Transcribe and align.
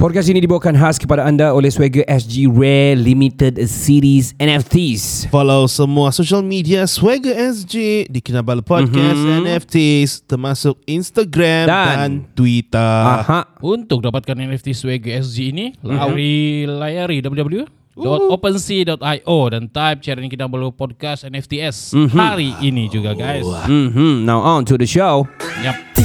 ini 0.00 0.48
dibawakan 0.48 0.80
khas 0.80 0.96
kepada 0.96 1.28
anda 1.28 1.52
oleh 1.52 1.68
Swagger 1.68 2.08
SG 2.08 2.48
Rare 2.48 2.96
Limited 2.96 3.60
Series 3.68 4.32
NFTs. 4.40 5.28
Follow 5.28 5.68
semua 5.68 6.08
social 6.08 6.40
media 6.40 6.88
Swagger 6.88 7.36
SG 7.36 8.08
di 8.08 8.24
Kinabalu 8.24 8.64
Podcast 8.64 9.20
mm-hmm. 9.20 9.44
NFTs 9.44 10.24
termasuk 10.24 10.80
Instagram 10.88 11.68
dan, 11.68 11.96
dan 12.00 12.24
Twitter. 12.32 12.80
Aha. 12.80 13.44
Untuk 13.60 14.00
dapatkan 14.00 14.40
NFT 14.40 14.72
Swagger 14.72 15.20
SG 15.20 15.52
ini, 15.52 15.76
mm-hmm. 15.76 15.92
lari 15.92 16.64
layari 16.64 17.20
www.opensea.io 17.20 19.38
dan 19.52 19.68
type 19.68 20.00
cari 20.00 20.32
Kinabalu 20.32 20.72
Podcast 20.80 21.28
NFTs 21.28 21.92
mm-hmm. 21.92 22.16
hari 22.16 22.56
ini 22.64 22.88
juga 22.88 23.12
guys. 23.12 23.44
Mm-hmm. 23.68 24.24
Now 24.24 24.40
on 24.40 24.64
to 24.64 24.80
the 24.80 24.88
show. 24.88 25.28
Yep. 25.60 25.89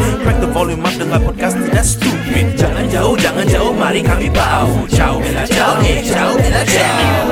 Crack 0.00 0.40
the 0.40 0.48
volume 0.48 0.80
up 0.80 0.94
dengar 0.96 1.20
podcast 1.20 1.60
tidak 1.60 1.84
stupid 1.84 2.56
Jangan 2.56 2.88
jauh, 2.88 3.14
jangan 3.20 3.44
jauh, 3.44 3.72
mari 3.76 4.00
kami 4.00 4.32
bau 4.32 4.68
Ciao, 4.88 5.20
bella 5.20 5.44
ciao, 5.44 5.76
eh 5.84 6.00
ciao, 6.00 6.32
bella 6.36 6.62
ciao 6.64 7.28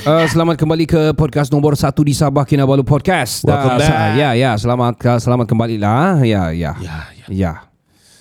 Uh, 0.00 0.24
selamat 0.26 0.56
kembali 0.56 0.88
ke 0.88 1.02
podcast 1.12 1.52
nombor 1.52 1.76
satu 1.76 2.00
di 2.00 2.16
Sabah 2.16 2.48
Kinabalu 2.48 2.80
Podcast. 2.80 3.44
Welcome 3.44 3.76
Uh, 3.76 3.84
back. 3.84 4.16
Ya, 4.16 4.32
ya, 4.32 4.56
selamat 4.56 4.96
selamat 5.20 5.44
kembali 5.44 5.76
lah. 5.76 6.16
Ya, 6.24 6.48
ya. 6.56 6.72
Ya, 6.80 6.96
ya. 7.12 7.28
Ya. 7.28 7.52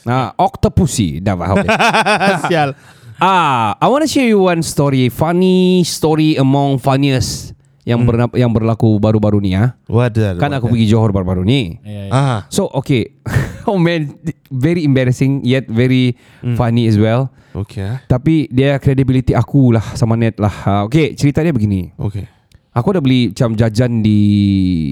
Ah, 0.03 0.35
Octopussy 0.35 1.23
dah 1.23 1.39
faham. 1.39 1.63
Sial. 2.51 2.75
ah, 3.23 3.79
I 3.79 3.87
want 3.87 4.03
to 4.03 4.11
share 4.11 4.27
you 4.27 4.43
one 4.43 4.59
story, 4.59 5.07
funny 5.07 5.87
story 5.87 6.35
among 6.35 6.83
funniest 6.83 7.55
yang 7.89 7.99
Hmm. 7.99 8.07
berna- 8.07 8.37
yang 8.37 8.53
berlaku 8.53 8.95
baru-baru 8.95 9.41
ni 9.41 9.51
ah. 9.51 9.73
Wadah. 9.85 10.37
Kan 10.37 10.53
aku 10.53 10.69
pergi 10.69 10.85
Johor 10.85 11.09
baru-baru 11.09 11.41
ni. 11.41 11.81
Ya, 11.81 12.05
ya. 12.05 12.11
Ah. 12.11 12.39
So 12.47 12.69
okay, 12.69 13.17
oh 13.65 13.75
man, 13.75 14.13
very 14.47 14.85
embarrassing 14.85 15.41
yet 15.41 15.65
very 15.65 16.13
Hmm. 16.39 16.53
funny 16.53 16.85
as 16.85 16.95
well. 16.95 17.33
Okay. 17.49 17.97
Tapi 18.05 18.45
dia 18.47 18.77
credibility 18.77 19.33
aku 19.33 19.73
lah 19.73 19.97
sama 19.97 20.13
net 20.13 20.37
lah. 20.37 20.53
Uh, 20.61 20.81
okay, 20.85 21.17
cerita 21.17 21.41
dia 21.41 21.49
begini. 21.49 21.89
Okay. 21.97 22.29
Aku 22.69 22.93
dah 22.93 23.01
beli 23.01 23.33
macam 23.33 23.57
jajan 23.57 23.99
di 23.99 24.19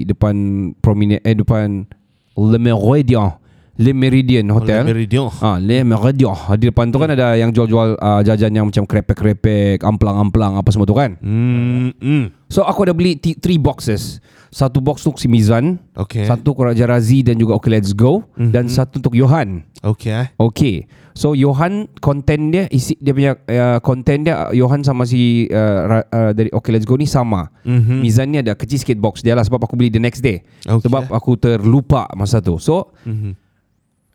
depan 0.02 0.34
prominent 0.76 1.22
eh 1.22 1.32
depan 1.32 1.86
Le 2.34 2.58
Méridien. 2.58 3.38
Le 3.78 3.94
Méridien 3.94 4.42
Hotel. 4.50 4.82
Le 4.82 4.90
Méridien. 4.90 5.30
Ah, 5.38 5.62
Le 5.62 5.86
Méridien. 5.86 6.34
Di 6.58 6.66
depan 6.66 6.90
tu 6.90 6.98
kan 6.98 7.14
ada 7.14 7.38
yang 7.38 7.54
jual-jual 7.54 7.94
uh, 7.94 8.20
jajan 8.26 8.50
yang 8.50 8.66
macam 8.66 8.82
krepek-krepek, 8.82 9.86
amplang-amplang 9.86 10.58
apa 10.58 10.66
semua 10.68 10.82
tu 10.82 10.98
kan. 10.98 11.14
Hmm. 11.22 11.94
hmm. 11.94 12.50
So 12.50 12.66
aku 12.66 12.82
ada 12.82 12.92
beli 12.92 13.14
t- 13.14 13.38
three 13.38 13.54
boxes. 13.56 14.18
Satu 14.48 14.80
box 14.80 15.04
untuk 15.04 15.20
si 15.20 15.28
Mizan, 15.28 15.76
Okay. 15.92 16.24
satu 16.24 16.56
untuk 16.56 16.66
Raja 16.66 16.88
Razi 16.88 17.20
dan 17.20 17.36
juga 17.36 17.54
Okay 17.54 17.68
Let's 17.68 17.92
Go 17.92 18.24
Mhm. 18.34 18.50
dan 18.50 18.64
satu 18.66 18.98
untuk 18.98 19.12
Johan. 19.12 19.62
Okay. 19.84 20.32
Okay. 20.34 20.88
So 21.12 21.36
Johan 21.36 21.86
content 22.00 22.50
dia 22.50 22.64
isi 22.72 22.96
dia 22.96 23.12
punya 23.12 23.36
uh, 23.36 23.78
content 23.78 24.24
dia 24.24 24.48
uh, 24.48 24.50
Johan 24.50 24.80
sama 24.80 25.04
si 25.04 25.46
uh, 25.46 26.00
uh, 26.00 26.32
dari 26.32 26.48
Okay 26.48 26.72
Let's 26.72 26.82
Go 26.82 26.96
ni 26.96 27.04
sama. 27.04 27.52
Mhm. 27.62 28.00
Mizan 28.00 28.32
ni 28.32 28.40
ada 28.40 28.56
kecil 28.56 28.80
sikit 28.80 28.96
box 28.96 29.20
dia 29.20 29.36
lah 29.36 29.44
sebab 29.44 29.60
aku 29.60 29.76
beli 29.76 29.92
the 29.92 30.00
next 30.00 30.18
day. 30.18 30.42
Okay. 30.64 30.82
Sebab 30.82 31.12
aku 31.12 31.36
terlupa 31.36 32.08
masa 32.16 32.40
tu. 32.40 32.56
So 32.56 32.90
Mhm. 33.04 33.46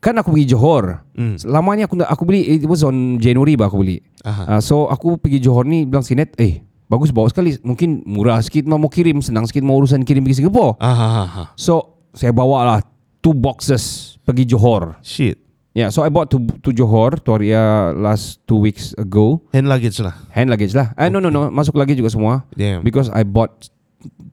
Kan 0.04 0.20
aku 0.20 0.36
pergi 0.36 0.52
Johor. 0.52 1.00
Mm. 1.16 1.40
Lamanya 1.48 1.88
aku 1.88 1.96
aku 2.04 2.22
beli 2.28 2.60
it 2.60 2.68
was 2.68 2.84
on 2.84 3.16
January 3.16 3.56
bah 3.56 3.72
aku 3.72 3.80
beli. 3.80 4.04
Aha. 4.28 4.56
Uh, 4.56 4.60
so 4.60 4.84
aku 4.92 5.16
pergi 5.16 5.40
Johor 5.40 5.64
ni 5.64 5.88
bilang 5.88 6.04
sinet, 6.04 6.36
eh 6.36 6.60
bagus 6.92 7.08
bawa 7.08 7.32
sekali. 7.32 7.56
Mungkin 7.64 8.04
murah 8.04 8.44
sikit 8.44 8.68
mau 8.68 8.84
kirim, 8.92 9.24
senang 9.24 9.48
sikit 9.48 9.64
mau 9.64 9.80
urusan 9.80 10.04
kirim 10.04 10.20
pergi 10.20 10.44
Singapore. 10.44 10.76
Ah, 10.76 10.92
ah, 10.92 11.12
ah, 11.24 11.28
ah. 11.32 11.48
So 11.56 12.04
saya 12.12 12.36
bawa 12.36 12.68
lah 12.68 12.78
two 13.24 13.32
boxes 13.32 14.14
pergi 14.28 14.52
Johor. 14.52 15.00
Shit. 15.00 15.40
Yeah, 15.74 15.90
so 15.90 16.06
I 16.06 16.10
bought 16.12 16.30
to 16.30 16.38
to 16.62 16.70
Johor 16.70 17.18
to 17.26 17.28
area 17.34 17.90
last 17.90 18.46
two 18.46 18.60
weeks 18.60 18.94
ago. 18.94 19.42
Hand 19.50 19.66
luggage 19.66 19.98
lah. 19.98 20.14
Hand 20.30 20.46
luggage 20.46 20.70
lah. 20.70 20.94
Eh, 20.94 21.10
no 21.10 21.18
no 21.18 21.34
no, 21.34 21.50
masuk 21.50 21.74
lagi 21.74 21.98
juga 21.98 22.14
semua. 22.14 22.46
Damn. 22.54 22.86
Because 22.86 23.10
I 23.10 23.26
bought 23.26 23.72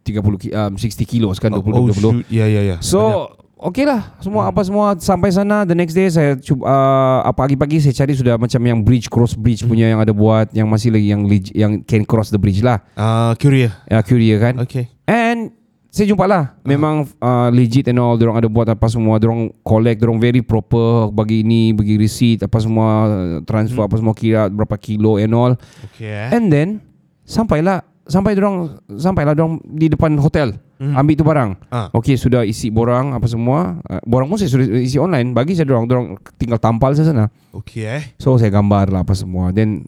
30 0.06 0.38
ki- 0.38 0.54
um, 0.54 0.78
60 0.78 1.02
kilos 1.10 1.42
kan 1.42 1.50
20 1.50 1.66
oh, 1.74 1.90
20. 1.90 1.98
shoot. 1.98 2.14
Ya, 2.30 2.46
ya, 2.46 2.62
ya. 2.62 2.78
So 2.86 3.41
Okay 3.62 3.86
lah 3.86 4.18
Semua 4.18 4.50
apa 4.50 4.66
semua 4.66 4.98
Sampai 4.98 5.30
sana. 5.30 5.62
The 5.62 5.78
next 5.78 5.94
day 5.94 6.10
saya 6.10 6.34
cuba, 6.34 6.66
uh, 6.66 7.30
Pagi-pagi 7.30 7.78
saya 7.78 7.94
cari 7.94 8.18
Sudah 8.18 8.34
macam 8.42 8.58
yang 8.58 8.82
bridge 8.82 9.06
Cross 9.06 9.38
bridge 9.38 9.62
punya 9.70 9.94
Yang 9.94 10.10
ada 10.10 10.14
buat 10.18 10.50
Yang 10.50 10.68
masih 10.68 10.90
lagi 10.90 11.08
Yang 11.14 11.22
yang 11.54 11.72
can 11.86 12.02
cross 12.02 12.34
the 12.34 12.42
bridge 12.42 12.66
lah. 12.66 12.82
Ah, 12.98 13.38
Curia. 13.38 13.70
Ya 13.86 14.02
Curia 14.02 14.42
kan? 14.42 14.66
Okay. 14.66 14.90
And 15.06 15.54
Saya 15.94 16.10
jumpa 16.10 16.26
lah. 16.26 16.58
Memang 16.66 17.06
uh, 17.22 17.54
legit 17.54 17.86
and 17.86 18.02
all 18.02 18.18
Diorang 18.18 18.42
ada 18.42 18.50
buat 18.50 18.66
apa 18.66 18.90
semua. 18.90 19.22
Diorang 19.22 19.54
collect 19.62 20.02
Diorang 20.02 20.18
very 20.18 20.42
proper 20.42 21.14
Bagi 21.14 21.46
ini 21.46 21.70
Bagi 21.78 22.02
receipt 22.02 22.42
Apa 22.42 22.58
semua 22.58 23.06
Transfer 23.46 23.86
apa 23.86 23.94
semua 23.94 24.18
Kira 24.18 24.50
berapa 24.50 24.74
kilo 24.82 25.22
and 25.22 25.38
all. 25.38 25.54
Okay. 25.94 26.34
And 26.34 26.50
then 26.50 26.82
Sampailah 27.30 27.86
Sampai 28.10 28.34
dorang 28.34 28.82
Sampailah 28.90 29.38
dorang 29.38 29.62
Di 29.70 29.86
depan 29.86 30.18
hotel 30.18 30.58
Hmm. 30.82 30.98
Ambil 30.98 31.14
tu 31.14 31.22
barang. 31.22 31.52
Ah. 31.70 31.94
Okey 31.94 32.18
sudah 32.18 32.42
isi 32.42 32.74
borang 32.74 33.14
Apa 33.14 33.30
semua. 33.30 33.78
Uh, 33.86 34.02
Borang 34.02 34.26
pun 34.26 34.42
saya 34.42 34.50
sudah 34.50 34.66
isi 34.82 34.98
online. 34.98 35.30
Bagi 35.30 35.54
saya 35.54 35.70
dorang 35.70 35.86
Dorang 35.86 36.18
tinggal 36.42 36.58
tampal 36.58 36.98
saya 36.98 37.14
sana. 37.14 37.30
Okay. 37.54 38.18
So 38.18 38.34
saya 38.42 38.50
gambar 38.50 38.90
lah 38.90 39.06
apa 39.06 39.14
semua. 39.14 39.54
Then 39.54 39.86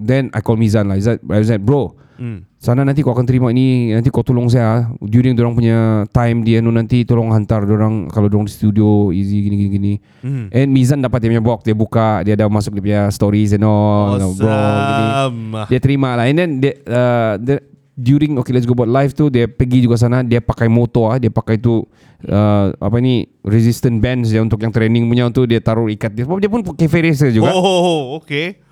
Then 0.00 0.32
I 0.32 0.40
call 0.40 0.56
Mizan 0.56 0.88
lah. 0.88 0.96
Izzat, 0.96 1.20
I 1.28 1.44
said 1.44 1.60
bro. 1.60 1.92
Hmm. 2.16 2.48
Sana 2.56 2.84
nanti 2.84 3.04
kau 3.04 3.12
akan 3.12 3.28
terima 3.28 3.52
ini. 3.52 3.92
Nanti 3.92 4.08
kau 4.08 4.24
tolong 4.24 4.48
saya 4.48 4.88
During 5.00 5.32
dorang 5.32 5.56
punya 5.56 6.04
time 6.12 6.44
Dia 6.44 6.60
nu 6.60 6.68
nanti 6.68 7.00
tolong 7.08 7.32
hantar 7.32 7.64
dorang 7.64 8.12
Kalau 8.12 8.28
dorang 8.28 8.44
di 8.44 8.52
studio 8.52 9.08
Easy 9.08 9.44
gini 9.44 9.56
gini 9.60 9.70
gini. 9.76 9.92
Hmm. 10.24 10.48
And 10.52 10.72
Mizan 10.72 11.04
dapat 11.04 11.20
dia 11.20 11.36
punya 11.36 11.44
box. 11.44 11.68
Dia 11.68 11.76
buka 11.76 12.24
Dia 12.24 12.32
ada 12.36 12.48
masuk 12.48 12.80
dia 12.80 12.84
punya 12.84 13.02
stories 13.12 13.52
and 13.52 13.64
all. 13.64 14.16
Awesome. 14.16 14.40
Bro 14.40 14.56
gini. 14.56 15.08
Dia 15.68 15.80
terima 15.84 16.16
lah. 16.16 16.24
And 16.28 16.36
then 16.40 16.50
dia, 16.64 16.72
uh, 16.88 17.36
dia, 17.36 17.60
During 18.00 18.40
Okay 18.40 18.56
Let's 18.56 18.64
Go 18.64 18.72
Buat 18.72 18.88
Live 18.88 19.12
tu 19.12 19.28
Dia 19.28 19.44
pergi 19.44 19.84
juga 19.84 20.00
sana 20.00 20.24
Dia 20.24 20.40
pakai 20.40 20.72
motor 20.72 21.12
ah. 21.12 21.18
Dia 21.20 21.28
pakai 21.28 21.60
tu 21.60 21.84
uh, 22.26 22.66
Apa 22.80 22.96
ni 22.98 23.28
Resistant 23.44 24.00
bands 24.00 24.32
dia 24.32 24.40
Untuk 24.40 24.56
yang 24.64 24.72
training 24.72 25.04
punya 25.04 25.28
tu 25.28 25.44
Dia 25.44 25.60
taruh 25.60 25.86
ikat 25.92 26.16
dia 26.16 26.24
Sebab 26.24 26.40
dia 26.40 26.48
pun 26.48 26.64
cafe 26.72 27.04
racer 27.04 27.28
juga 27.28 27.52
Oh, 27.52 28.16
okay. 28.16 28.64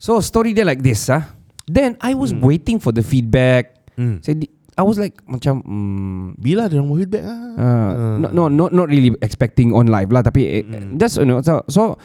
So 0.00 0.16
story 0.24 0.56
dia 0.56 0.64
like 0.64 0.80
this 0.80 1.12
ah. 1.12 1.28
Then 1.68 2.00
I 2.00 2.16
was 2.16 2.32
waiting 2.32 2.80
for 2.80 2.96
the 2.96 3.04
feedback 3.04 3.76
Hmm. 4.00 4.22
Saya 4.24 4.38
di, 4.38 4.48
I 4.80 4.86
was 4.86 4.96
like 4.96 5.20
Macam 5.28 5.60
hmm, 5.60 6.40
Bila 6.40 6.72
dia 6.72 6.80
mau 6.80 6.96
feedback 6.96 7.20
ah? 7.26 7.36
uh, 7.60 8.16
no, 8.16 8.32
no, 8.32 8.42
not 8.48 8.70
not 8.72 8.88
really 8.88 9.12
expecting 9.20 9.76
on 9.76 9.92
live 9.92 10.08
lah 10.08 10.24
tapi 10.24 10.40
eh, 10.48 10.64
just 10.96 11.20
you 11.20 11.28
know 11.28 11.44
so, 11.44 11.60
so 11.68 12.00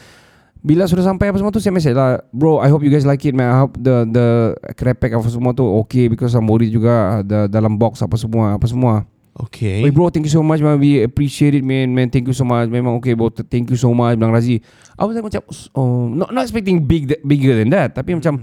bila 0.66 0.82
sudah 0.90 1.06
sampai 1.06 1.30
apa 1.30 1.38
semua 1.38 1.54
tu 1.54 1.62
saya 1.62 1.70
message 1.70 1.94
lah 1.94 2.18
bro 2.34 2.58
I 2.58 2.66
hope 2.66 2.82
you 2.82 2.90
guys 2.90 3.06
like 3.06 3.22
it 3.22 3.38
man 3.38 3.54
I 3.54 3.58
hope 3.62 3.78
the 3.78 4.02
the 4.10 4.26
krepek 4.74 5.14
apa 5.14 5.30
semua 5.30 5.54
tu 5.54 5.62
okay 5.62 6.10
because 6.10 6.34
I'm 6.34 6.50
worried 6.50 6.74
juga 6.74 7.22
the 7.22 7.46
dalam 7.46 7.78
box 7.78 8.02
apa 8.02 8.18
semua 8.18 8.58
apa 8.58 8.66
semua 8.66 9.06
Okay. 9.36 9.84
Hey 9.84 9.92
bro 9.92 10.08
thank 10.08 10.24
you 10.24 10.32
so 10.32 10.40
much 10.40 10.64
man 10.64 10.80
we 10.80 11.04
appreciate 11.04 11.52
it 11.52 11.60
man 11.60 11.92
man 11.92 12.08
thank 12.08 12.24
you 12.24 12.32
so 12.32 12.40
much 12.40 12.72
memang 12.72 12.96
okay 12.96 13.12
bro 13.12 13.28
thank 13.28 13.68
you 13.68 13.76
so 13.76 13.92
much 13.92 14.16
bilang 14.16 14.32
Razi 14.32 14.64
I 14.96 15.04
was 15.04 15.12
like 15.12 15.28
macam 15.28 15.44
oh, 15.76 16.08
not 16.08 16.32
not 16.32 16.48
expecting 16.48 16.88
big 16.88 17.12
bigger 17.20 17.52
than 17.52 17.68
that 17.68 17.92
tapi 17.92 18.16
macam 18.16 18.40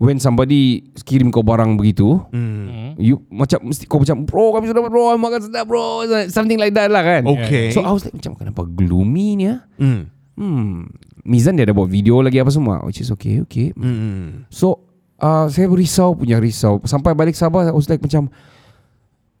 when 0.00 0.16
somebody 0.16 0.80
kirim 1.04 1.28
kau 1.28 1.44
barang 1.44 1.76
begitu 1.76 2.24
Hmm. 2.32 2.96
You 2.96 3.20
macam 3.28 3.68
mesti 3.68 3.84
kau 3.84 4.00
macam 4.00 4.24
bro 4.24 4.56
kami 4.56 4.72
sudah 4.72 4.80
dapat 4.80 4.90
bro 4.96 5.12
makan 5.20 5.40
sedap 5.44 5.68
bro 5.68 6.08
something 6.32 6.56
like 6.56 6.72
that 6.72 6.88
lah 6.88 7.04
kan. 7.04 7.28
Okay. 7.28 7.68
So 7.76 7.84
I 7.84 7.92
was 7.92 8.08
like 8.08 8.16
macam 8.16 8.32
kenapa 8.40 8.64
gloomy 8.64 9.36
ni 9.36 9.44
ah? 9.52 9.60
Hmm. 9.76 10.08
Hmm. 10.40 10.88
Mizan 11.24 11.56
dia 11.56 11.64
ada 11.64 11.72
buat 11.72 11.88
video 11.88 12.20
lagi 12.20 12.36
apa 12.36 12.52
semua 12.52 12.84
which 12.84 13.00
is 13.00 13.08
okay 13.08 13.40
okay. 13.40 13.72
Hmm. 13.72 14.44
So 14.52 14.84
uh, 15.18 15.48
saya 15.48 15.66
risau 15.72 16.12
punya 16.12 16.36
risau. 16.36 16.84
Sampai 16.84 17.16
balik 17.16 17.32
Sabah, 17.32 17.64
I 17.64 17.72
was 17.72 17.88
like 17.88 18.04
macam, 18.04 18.28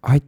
I 0.00 0.20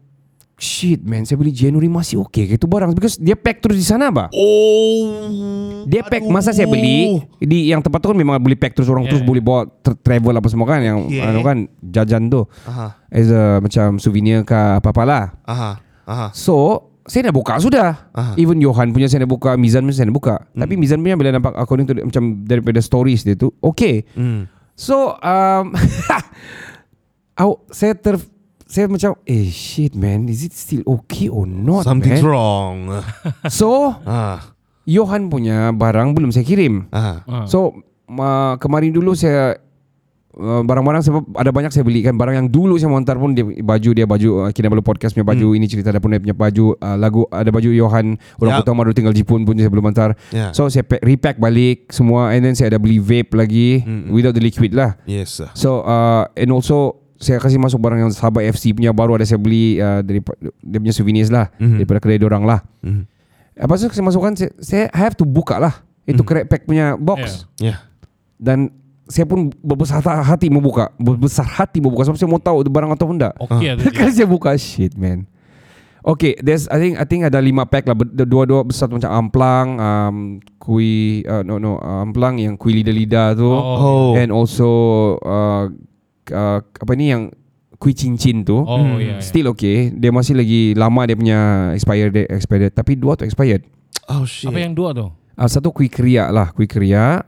shit 0.56 1.05
man, 1.05 1.29
saya 1.29 1.37
beli 1.37 1.53
January 1.53 1.85
masih 1.85 2.17
okay 2.25 2.49
ke 2.49 2.56
itu 2.56 2.64
barang 2.64 2.97
because 2.97 3.20
dia 3.20 3.37
pack 3.37 3.61
terus 3.61 3.76
di 3.76 3.85
sana 3.85 4.08
bah. 4.08 4.32
Oh. 4.32 5.85
Dia 5.85 6.00
pack 6.00 6.25
masa 6.32 6.56
saya 6.56 6.64
beli 6.64 7.20
di 7.37 7.69
yang 7.69 7.85
tempat 7.85 8.00
tu 8.00 8.09
kan 8.09 8.17
memang 8.17 8.41
boleh 8.41 8.56
pack 8.56 8.73
terus 8.73 8.88
orang 8.88 9.05
Yeah. 9.05 9.12
terus 9.12 9.25
boleh 9.29 9.44
bawa 9.44 9.69
tra- 9.85 10.00
travel 10.00 10.32
apa 10.32 10.49
semua 10.49 10.64
kan 10.64 10.81
yang 10.81 11.12
Yeah. 11.12 11.29
anu 11.29 11.44
kan 11.44 11.69
jajan 11.85 12.32
tu 12.32 12.49
Aha. 12.64 12.97
as 13.12 13.29
a 13.29 13.61
macam 13.61 14.00
souvenir 14.00 14.49
ke 14.49 14.56
apa-apa 14.56 15.02
lah. 15.05 15.25
Aha. 15.44 15.70
Aha. 16.09 16.26
So 16.32 16.88
saya 17.06 17.31
dah 17.31 17.35
buka 17.35 17.55
sudah. 17.62 18.11
Aha. 18.12 18.35
Even 18.37 18.58
Johan 18.58 18.91
punya 18.91 19.06
saya 19.06 19.25
dah 19.25 19.31
buka, 19.31 19.55
Mizan 19.55 19.87
punya 19.87 19.97
saya 20.03 20.11
dah 20.11 20.17
buka. 20.17 20.35
Tapi 20.53 20.75
Mizan 20.75 21.00
punya 21.00 21.14
bila 21.14 21.31
nampak 21.35 21.55
according 21.55 21.87
to 21.87 21.94
macam 21.94 22.43
daripada 22.43 22.82
stories 22.82 23.23
dia 23.23 23.38
tu, 23.38 23.55
okay. 23.62 24.03
Hmm. 24.19 24.50
So 24.76 25.17
um, 25.23 25.73
aku, 27.41 27.53
saya 27.73 27.94
ter 27.97 28.20
saya 28.67 28.91
macam 28.91 29.14
eh 29.23 29.47
shit 29.47 29.94
man, 29.94 30.26
is 30.26 30.43
it 30.43 30.53
still 30.53 30.82
okay 30.85 31.31
or 31.31 31.47
not 31.47 31.87
Something's 31.87 32.20
man? 32.20 32.29
wrong. 32.29 32.79
So 33.59 33.94
ah. 34.02 34.52
Johan 34.87 35.31
punya 35.31 35.70
barang 35.70 36.14
belum 36.14 36.35
saya 36.35 36.43
kirim. 36.43 36.91
Ah. 36.91 37.23
Ah. 37.26 37.47
So 37.47 37.87
uh, 38.11 38.55
kemarin 38.59 38.91
dulu 38.94 39.14
saya 39.14 39.59
uh, 40.37 40.62
barang-barang 40.62 41.03
saya 41.03 41.19
ada 41.37 41.50
banyak 41.50 41.73
saya 41.73 41.85
beli 41.85 42.00
kan 42.00 42.15
barang 42.15 42.35
yang 42.37 42.49
dulu 42.49 42.77
saya 42.77 42.88
mau 42.88 43.00
hantar 43.00 43.17
pun 43.17 43.33
dia 43.33 43.43
baju 43.43 43.91
dia 43.93 44.06
baju 44.06 44.29
uh, 44.44 44.50
Kinabalu 44.53 44.81
podcast 44.81 45.12
punya 45.12 45.25
baju 45.25 45.56
ini 45.56 45.67
cerita 45.67 45.91
ada 45.91 45.99
pun 45.99 46.12
dia 46.12 46.21
punya 46.21 46.37
baju 46.37 46.77
uh, 46.77 46.97
lagu 46.97 47.25
ada 47.29 47.49
baju 47.49 47.69
Johan 47.69 48.15
orang 48.38 48.53
Yup. 48.56 48.61
Kota 48.65 48.73
Madu 48.73 48.93
tinggal 48.93 49.12
Jepun 49.12 49.43
pun 49.43 49.56
saya 49.56 49.73
belum 49.73 49.85
hantar. 49.88 50.15
Yeah. 50.31 50.53
So 50.53 50.69
saya 50.69 50.85
pack, 50.85 51.00
repack 51.03 51.37
balik 51.37 51.91
semua 51.91 52.33
and 52.33 52.44
then 52.44 52.55
saya 52.55 52.73
ada 52.73 52.79
beli 52.79 53.00
vape 53.00 53.33
lagi 53.33 53.81
without 54.09 54.37
the 54.37 54.43
liquid 54.44 54.77
lah. 54.77 54.94
Yes. 55.05 55.41
sir. 55.41 55.49
So 55.56 55.81
uh, 55.83 56.29
and 56.37 56.53
also 56.53 57.00
saya 57.17 57.41
kasih 57.41 57.56
masuk 57.56 57.81
barang 57.81 57.97
yang 57.97 58.12
Sabah 58.12 58.44
FC 58.44 58.77
punya 58.77 58.93
baru 58.93 59.17
ada 59.17 59.25
saya 59.25 59.41
beli 59.41 59.81
uh, 59.81 60.05
dari 60.05 60.21
dia 60.61 60.79
punya 60.79 60.93
souvenirs 60.93 61.33
lah 61.33 61.49
Mhm. 61.56 61.81
daripada 61.81 61.99
kedai 62.05 62.21
orang 62.21 62.44
lah. 62.44 62.61
Mhm. 62.85 63.03
Lepas 63.56 63.81
tu 63.81 63.88
saya 63.88 64.05
masukkan 64.05 64.33
saya, 64.37 64.53
saya 64.61 64.85
have 64.93 65.17
to 65.17 65.25
buka 65.25 65.56
lah 65.56 65.81
itu 66.05 66.21
crack 66.23 66.47
pack 66.47 66.69
punya 66.69 66.94
box 66.94 67.49
Yeah. 67.56 67.81
dan 68.37 68.69
saya 69.06 69.25
pun 69.25 69.55
berbesar 69.62 70.03
hati 70.03 70.50
mau 70.50 70.58
buka 70.58 70.91
berbesar 70.99 71.47
hati 71.47 71.79
mau 71.79 71.94
buka 71.94 72.11
sebab 72.11 72.19
saya 72.19 72.31
mau 72.31 72.43
tahu 72.43 72.67
barang 72.67 72.91
atau 72.94 73.06
tidak. 73.14 73.35
Okey 73.38 73.75
tu 73.79 73.85
Kan 73.94 74.11
saya 74.11 74.26
buka 74.26 74.50
shit 74.58 74.94
man. 74.99 75.26
Okay, 76.06 76.38
there's 76.38 76.70
I 76.70 76.79
think 76.79 76.94
I 77.03 77.03
think 77.03 77.26
ada 77.26 77.43
lima 77.43 77.67
pack 77.67 77.91
lah. 77.91 77.99
Dua-dua 77.99 78.62
besar 78.62 78.87
macam 78.87 79.11
amplang, 79.11 79.69
um, 79.75 80.17
kui 80.55 81.26
uh, 81.26 81.43
no 81.43 81.58
no 81.58 81.82
amplang 81.82 82.38
yang 82.38 82.55
kui 82.55 82.79
lidah-lidah 82.79 83.35
tu, 83.35 83.50
Oh. 83.50 84.14
and 84.14 84.31
also 84.31 84.70
uh, 85.26 85.67
uh, 86.31 86.59
apa 86.62 86.93
ni 86.94 87.11
yang 87.11 87.35
kui 87.82 87.91
cincin 87.91 88.47
tu. 88.47 88.55
Oh 88.55 89.02
ya. 89.02 89.19
ya. 89.19 89.23
Still 89.23 89.50
okay. 89.50 89.91
Dia 89.91 90.14
masih 90.14 90.38
lagi 90.38 90.79
lama 90.79 91.11
dia 91.11 91.19
punya 91.19 91.41
expired 91.75 92.14
date, 92.14 92.31
expired. 92.31 92.70
Tapi 92.70 92.94
dua 92.94 93.19
tu 93.19 93.26
expired. 93.26 93.67
Oh 94.06 94.23
shit. 94.23 94.47
Apa 94.47 94.62
yang 94.62 94.79
dua 94.79 94.94
tu? 94.94 95.11
Uh, 95.11 95.49
satu 95.50 95.75
kui 95.75 95.91
kriak 95.91 96.31
lah, 96.31 96.55
kui 96.55 96.70
kriak. 96.70 97.26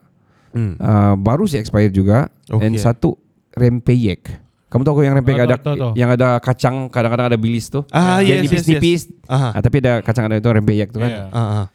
Hmm. 0.52 0.74
Uh, 0.80 1.14
baru 1.18 1.44
sih 1.44 1.60
expired 1.60 1.92
juga. 1.92 2.32
Okay. 2.48 2.64
And 2.68 2.76
satu 2.78 3.16
rempeyek. 3.52 4.48
Kamu 4.68 4.84
tahu 4.84 5.00
yang 5.00 5.16
rempeyek 5.16 5.40
Oh, 5.40 5.46
ada 5.48 5.56
tahu, 5.56 5.76
tahu, 5.80 5.92
yang 5.96 6.10
ada 6.12 6.36
kacang, 6.44 6.92
kadang-kadang 6.92 7.32
ada 7.32 7.38
bilis 7.40 7.72
tu. 7.72 7.80
Ah, 7.88 8.20
yang 8.20 8.44
yes, 8.44 8.52
yes, 8.52 8.68
nipis-nipis. 8.68 9.02
Aha. 9.24 9.56
Ah, 9.56 9.60
tapi 9.64 9.80
ada 9.80 10.04
kacang 10.04 10.28
ada 10.28 10.36
itu 10.36 10.48
rempeyek 10.48 10.92
tu 10.92 11.00
kan. 11.00 11.08
Yeah. 11.08 11.28
Ah, 11.32 11.40
ah. 11.40 11.66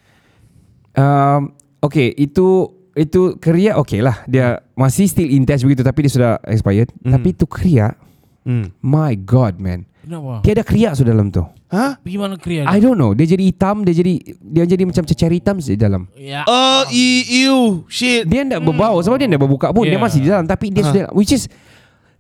Um, 0.93 1.41
okay, 1.81 2.13
itu 2.13 2.69
itu 2.93 3.41
kriak 3.41 3.81
okay 3.81 4.05
lah. 4.05 4.21
Dia 4.29 4.61
masih 4.77 5.09
still 5.09 5.25
in 5.25 5.41
test 5.49 5.65
begitu 5.65 5.81
tapi 5.81 6.05
dia 6.05 6.13
sudah 6.13 6.33
expired. 6.45 6.93
Hmm. 7.01 7.17
Tapi 7.17 7.33
itu 7.33 7.45
kriak, 7.49 7.97
Hmm. 8.45 8.69
my 8.85 9.17
god 9.17 9.57
man. 9.57 9.89
Kenapa? 10.03 10.43
Tiada 10.45 10.61
kriak 10.61 10.93
sudah 10.93 11.15
dalam 11.15 11.31
tu. 11.73 11.77
Hah? 11.81 11.97
Bagaimana 11.97 12.37
krian? 12.37 12.69
I 12.69 12.77
don't 12.77 12.93
know. 12.93 13.17
Dia 13.17 13.25
jadi 13.25 13.49
hitam, 13.49 13.81
dia 13.81 13.97
jadi 13.97 14.13
dia 14.37 14.63
jadi 14.69 14.85
macam 14.85 15.01
cecer 15.01 15.33
hitam 15.33 15.57
di 15.57 15.73
dalam. 15.73 16.05
Ya. 16.13 16.45
Oh, 16.45 16.85
i- 16.93 17.49
ew, 17.49 17.81
shit. 17.89 18.29
Dia 18.29 18.45
tidak 18.45 18.61
berbau 18.61 19.01
sebab 19.01 19.17
dia 19.17 19.25
tidak 19.25 19.41
berbuka 19.41 19.73
pun. 19.73 19.89
Dia 19.89 19.97
Yeah. 19.97 20.05
masih 20.05 20.19
di 20.21 20.29
dalam 20.29 20.45
tapi 20.45 20.69
dia 20.69 20.85
Ah. 20.85 20.89
sudah 20.93 21.05
which 21.11 21.33
is 21.33 21.49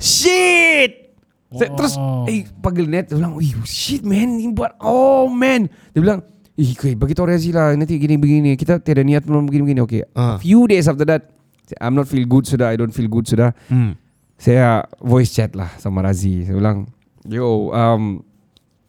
shit. 0.01 1.13
Saya 1.53 1.69
Wow. 1.69 1.77
terus 1.77 1.93
eh 2.25 2.49
panggil 2.59 2.89
net 2.89 3.13
dia 3.13 3.15
bilang, 3.21 3.37
"Ih, 3.37 3.53
shit 3.61 4.01
man, 4.01 4.41
ni 4.41 4.49
buat 4.49 4.73
oh 4.81 5.29
man." 5.29 5.69
Dia 5.93 6.01
bilang, 6.01 6.25
"Ih, 6.57 6.73
okay, 6.73 6.97
bagi 6.97 7.13
tahu 7.13 7.29
Rezi 7.29 7.53
lah 7.53 7.77
nanti 7.77 8.01
gini 8.01 8.17
begini. 8.17 8.57
Kita 8.57 8.81
tiada 8.81 9.05
niat 9.05 9.21
belum 9.21 9.45
begini 9.45 9.61
begini." 9.61 9.81
Okay. 9.85 10.01
Ah. 10.17 10.41
Few 10.41 10.65
days 10.65 10.89
after 10.89 11.05
that, 11.05 11.29
I'm 11.77 11.93
not 11.93 12.09
feel 12.09 12.25
good 12.25 12.49
sudah, 12.49 12.73
I 12.73 12.77
don't 12.77 12.89
feel 12.89 13.05
good 13.05 13.29
sudah. 13.29 13.53
Hmm. 13.69 13.93
Saya 14.33 14.81
voice 14.97 15.29
chat 15.29 15.53
lah 15.53 15.69
sama 15.77 16.01
Razi. 16.01 16.41
Saya 16.43 16.57
bilang, 16.57 16.89
"Yo, 17.29 17.69
um 17.69 18.25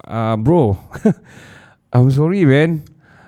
uh, 0.06 0.36
bro, 0.36 0.76
I'm 1.94 2.10
sorry 2.10 2.44
man. 2.44 2.82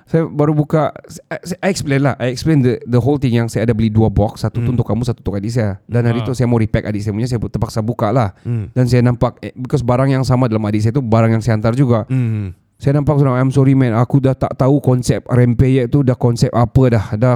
Saya 0.07 0.23
baru 0.23 0.55
buka 0.55 0.95
I, 1.27 1.67
I 1.67 1.69
explain 1.75 1.99
lah 1.99 2.15
I 2.23 2.31
explain 2.31 2.63
the 2.63 2.79
the 2.87 3.03
whole 3.03 3.19
thing 3.19 3.35
Yang 3.35 3.59
saya 3.59 3.67
ada 3.67 3.75
beli 3.75 3.91
dua 3.91 4.07
box 4.07 4.47
Satu 4.47 4.63
tu 4.63 4.71
untuk 4.71 4.87
kamu 4.87 5.03
Satu 5.03 5.19
untuk 5.19 5.35
adik 5.35 5.51
saya 5.51 5.83
Dan 5.83 6.07
hari 6.07 6.23
Ah. 6.23 6.25
tu 6.25 6.31
saya 6.31 6.47
mau 6.47 6.63
repack 6.63 6.87
adik 6.87 7.03
saya 7.03 7.11
punya 7.11 7.27
Saya 7.27 7.43
terpaksa 7.43 7.83
buka 7.83 8.15
lah 8.15 8.31
Hmm. 8.47 8.71
Dan 8.71 8.87
saya 8.87 9.03
nampak 9.03 9.43
eh, 9.43 9.51
Because 9.51 9.83
barang 9.83 10.07
yang 10.07 10.23
sama 10.23 10.47
dalam 10.47 10.63
adik 10.63 10.79
saya 10.79 10.95
tu 10.95 11.03
Barang 11.03 11.35
yang 11.35 11.43
saya 11.43 11.59
hantar 11.59 11.75
juga 11.75 12.07
Hmm. 12.07 12.55
Saya 12.77 12.93
nampak 12.95 13.17
sudah 13.17 13.33
I'm 13.35 13.49
sorry 13.49 13.73
man 13.73 13.97
Aku 13.97 14.21
dah 14.21 14.33
tak 14.33 14.53
tahu 14.53 14.79
konsep 14.79 15.25
Rempeyek 15.25 15.89
tu 15.89 16.01
Dah 16.01 16.13
konsep 16.13 16.53
apa 16.53 16.83
dah 16.87 17.05
Dah 17.15 17.33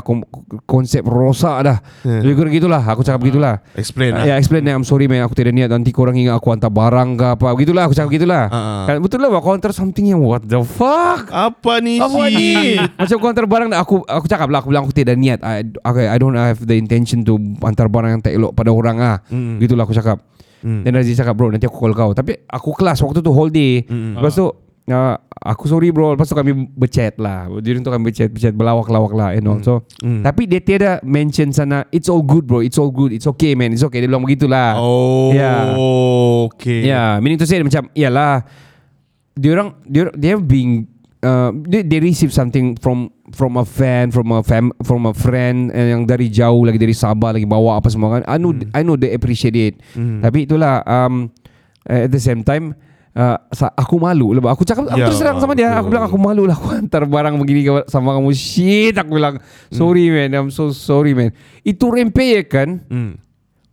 konsep 0.65 1.01
rosak 1.03 1.59
dah 1.63 1.79
Hmm. 2.01 2.21
Lebih 2.21 2.35
kurang 2.35 2.53
gitulah 2.53 2.83
Aku 2.87 3.01
cakap 3.01 3.21
begitulah 3.21 3.61
Explain 3.73 4.13
lah. 4.13 4.25
Ya 4.25 4.35
explain 4.37 4.65
I'm 4.65 4.85
sorry 4.85 5.05
man 5.05 5.21
Aku 5.23 5.33
tidak 5.33 5.53
niat 5.53 5.69
Nanti 5.69 5.91
korang 5.91 6.13
ingat 6.13 6.37
aku 6.37 6.49
hantar 6.51 6.69
barang 6.69 7.09
ke 7.15 7.27
apa 7.31 7.47
Begitulah 7.53 7.83
aku 7.85 7.93
cakap 7.93 8.09
begitulah 8.11 8.45
Ah, 8.47 8.57
ah. 8.57 8.85
kan, 8.87 9.01
Betul 9.01 9.21
lah 9.21 9.33
Aku 9.33 9.49
hantar 9.49 9.73
something 9.73 10.05
yang 10.07 10.21
What 10.21 10.45
the 10.45 10.61
fuck 10.61 11.29
Apa 11.29 11.81
ni? 11.81 11.97
apa 11.97 12.21
ni? 12.27 12.77
Macam 13.01 13.17
aku 13.17 13.27
hantar 13.27 13.47
barang 13.47 13.69
aku 13.73 13.95
aku 14.03 14.27
cakap 14.27 14.49
lah 14.49 14.61
aku 14.61 14.69
bilang 14.69 14.85
aku 14.85 14.93
tidak 14.93 15.17
niat. 15.17 15.41
I, 15.41 15.61
okay, 15.83 16.05
I 16.05 16.17
don't 16.17 16.35
have 16.35 16.61
the 16.61 16.75
intention 16.75 17.23
to 17.23 17.37
hantar 17.59 17.87
barang 17.87 18.11
yang 18.11 18.21
tak 18.21 18.33
elok 18.33 18.53
pada 18.53 18.69
orang 18.69 18.97
ah. 18.99 19.17
Mm. 19.29 19.57
Gitulah 19.59 19.85
aku 19.85 19.93
cakap. 19.93 20.21
Mm. 20.61 20.85
Dan 20.85 20.91
Razi 20.95 21.13
cakap 21.13 21.33
bro 21.33 21.49
nanti 21.49 21.65
aku 21.65 21.77
call 21.77 21.93
kau. 21.93 22.11
Tapi 22.11 22.45
aku 22.45 22.71
kelas 22.73 23.01
waktu 23.01 23.19
tu 23.19 23.31
whole 23.31 23.49
day. 23.49 23.83
Mm. 23.83 24.17
Lepas 24.17 24.35
tu 24.35 24.47
uh, 24.91 25.15
aku 25.33 25.67
sorry 25.67 25.89
bro. 25.89 26.13
Lepas 26.13 26.27
tu 26.27 26.35
kami 26.35 26.53
berchat 26.71 27.17
lah. 27.17 27.47
Jadi 27.59 27.81
tu 27.81 27.89
kami 27.89 28.11
berchat 28.11 28.29
berchat 28.29 28.53
berlawak-lawak 28.53 29.13
lah 29.13 29.29
and 29.33 29.47
all. 29.47 29.59
So 29.61 29.83
Mm. 30.01 30.23
tapi 30.23 30.45
dia 30.45 30.61
tiada 30.61 30.91
mention 31.01 31.51
sana 31.51 31.87
it's 31.89 32.07
all 32.07 32.21
good 32.21 32.45
bro. 32.45 32.61
It's 32.61 32.77
all 32.77 32.89
good. 32.89 33.11
It's 33.11 33.27
okay 33.29 33.55
man. 33.55 33.71
It's 33.71 33.83
okay. 33.83 33.99
Dia 33.99 34.09
bilang 34.09 34.23
begitulah. 34.23 34.77
Oh, 34.77 35.31
Yeah. 35.31 35.75
okay. 36.47 36.85
Yeah, 36.85 37.17
meaning 37.19 37.39
to 37.39 37.47
say 37.47 37.59
macam 37.59 37.89
iyalah 37.93 38.45
dia 39.33 39.51
orang 39.53 39.73
dia 39.85 40.11
they 40.13 40.31
have 40.31 40.45
been 40.45 40.85
uh, 41.23 41.49
they, 41.65 41.81
they 41.81 41.97
receive 41.99 42.29
something 42.29 42.77
from 42.77 43.09
from 43.33 43.57
a 43.57 43.65
fan 43.65 44.11
from 44.11 44.29
a 44.31 44.43
fam 44.43 44.75
from 44.83 45.07
a 45.07 45.15
friend 45.15 45.71
eh, 45.71 45.95
yang 45.95 46.05
dari 46.05 46.29
jauh 46.29 46.67
lagi 46.67 46.77
dari 46.77 46.93
Sabah 46.93 47.33
lagi 47.33 47.47
bawa 47.47 47.79
apa 47.79 47.89
semua 47.89 48.21
kan 48.21 48.23
I 48.27 48.37
know 48.37 48.53
I 48.75 48.83
know 48.83 48.99
they 48.99 49.15
appreciate 49.15 49.55
it 49.55 49.79
Hmm. 49.95 50.21
tapi 50.21 50.45
itulah 50.45 50.83
um, 50.85 51.31
at 51.87 52.11
the 52.11 52.21
same 52.21 52.43
time 52.43 52.75
uh, 53.17 53.37
aku 53.75 53.97
malu 53.99 54.37
lah. 54.37 54.53
Aku 54.55 54.63
cakap 54.63 54.87
aku 54.91 54.99
Ya, 54.99 55.07
terus 55.09 55.21
terang 55.23 55.39
sama 55.41 55.55
dia. 55.57 55.75
Aku 55.79 55.89
bilang 55.91 56.07
aku 56.07 56.19
malu 56.19 56.45
lah 56.47 56.55
aku 56.59 56.69
hantar 56.77 57.07
barang 57.07 57.35
begini 57.41 57.67
sama 57.89 58.19
kamu. 58.19 58.31
Shit 58.35 58.95
aku 58.99 59.17
bilang 59.19 59.39
sorry 59.73 60.11
man. 60.11 60.31
I'm 60.35 60.51
so 60.53 60.71
sorry 60.71 61.17
man. 61.17 61.35
Itu 61.63 61.91
rempeyek 61.91 62.47
kan? 62.51 62.85
Hmm. 62.87 63.19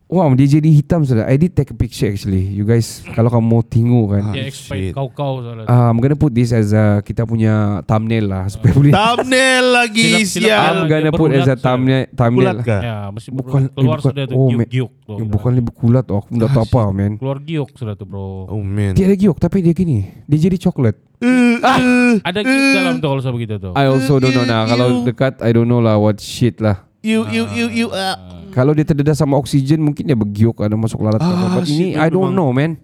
Wow, 0.08 0.32
dia 0.34 0.48
jadi 0.48 0.72
hitam 0.72 1.04
sudah. 1.04 1.28
I 1.28 1.36
did 1.36 1.52
take 1.52 1.68
a 1.68 1.76
picture 1.76 2.08
actually. 2.08 2.40
You 2.48 2.64
guys, 2.64 3.04
kalau 3.12 3.28
kamu 3.28 3.44
mau 3.44 3.60
tengok 3.60 4.06
kan. 4.08 4.24
Dia 4.32 4.48
Ah, 4.48 4.56
shit. 4.56 4.96
kau-kau 4.96 5.44
salah. 5.44 5.68
Uh, 5.68 5.92
I'm 5.92 6.00
gonna 6.00 6.16
put 6.16 6.32
this 6.32 6.56
as 6.56 6.72
a, 6.72 7.04
kita 7.04 7.28
punya 7.28 7.84
thumbnail 7.84 8.24
lah 8.24 8.48
supaya 8.48 8.72
boleh. 8.72 8.96
Thumbnail 8.96 9.66
lagi, 9.68 10.24
sial. 10.24 10.48
I'm 10.48 10.88
gonna 10.88 11.12
put 11.12 11.36
as 11.36 11.52
a 11.52 11.60
thumbnail. 11.60 12.08
thumbnail. 12.16 12.56
Bulat 12.56 12.64
kah? 12.64 12.80
Ya, 12.80 12.98
mesti 13.12 13.36
Bukan, 13.36 13.68
keluar 13.68 14.00
eh, 14.00 14.00
bukan. 14.00 14.12
sudah 14.16 14.24
tu 14.24 14.34
Oh, 14.34 14.48
giuk 14.48 14.60
me- 14.64 14.70
giuk. 14.72 14.92
tu. 15.04 15.12
Ya, 15.12 15.24
bukan 15.28 15.52
lebih 15.60 15.74
kulat 15.76 16.06
oh. 16.08 16.24
Aku 16.24 16.40
dah 16.40 16.48
tahu 16.48 16.64
apa 16.64 16.82
man. 16.96 17.12
Keluar 17.20 17.38
giuk 17.44 17.70
sudah 17.76 17.94
tu 17.94 18.08
bro. 18.08 18.48
Oh 18.48 18.64
man. 18.64 18.96
Dia 18.96 19.12
ada 19.12 19.16
giok 19.20 19.36
tapi 19.38 19.60
dia 19.60 19.76
gini. 19.76 20.08
Dia 20.24 20.40
jadi 20.40 20.56
coklat. 20.56 20.96
Uh, 21.20 21.60
uh, 21.60 22.14
Ada 22.24 22.48
giuk 22.48 22.64
dalam 22.72 22.96
tu 23.04 23.12
kalau 23.12 23.36
begitu 23.36 23.60
tu. 23.60 23.76
I 23.76 23.92
also 23.92 24.24
don't 24.24 24.32
know 24.32 24.48
nah. 24.48 24.64
Kalau 24.64 25.04
dekat, 25.04 25.44
I 25.44 25.52
don't 25.52 25.68
know 25.68 25.84
lah 25.84 26.00
what 26.00 26.16
shit 26.18 26.64
lah. 26.64 26.87
You, 27.04 27.26
you, 27.28 27.44
you, 27.52 27.68
you. 27.70 27.88
Uh. 27.90 28.16
Kalau 28.52 28.74
dia 28.74 28.82
terdedah 28.82 29.14
sama 29.14 29.38
oksigen 29.38 29.78
mungkin 29.78 30.08
dia 30.08 30.18
bergiok 30.18 30.66
ada 30.66 30.74
masuk 30.74 31.02
lalat. 31.02 31.22
Ah, 31.22 31.54
But 31.54 31.70
ini 31.70 31.94
I 31.94 32.10
don't 32.10 32.34
know 32.34 32.50
man. 32.50 32.82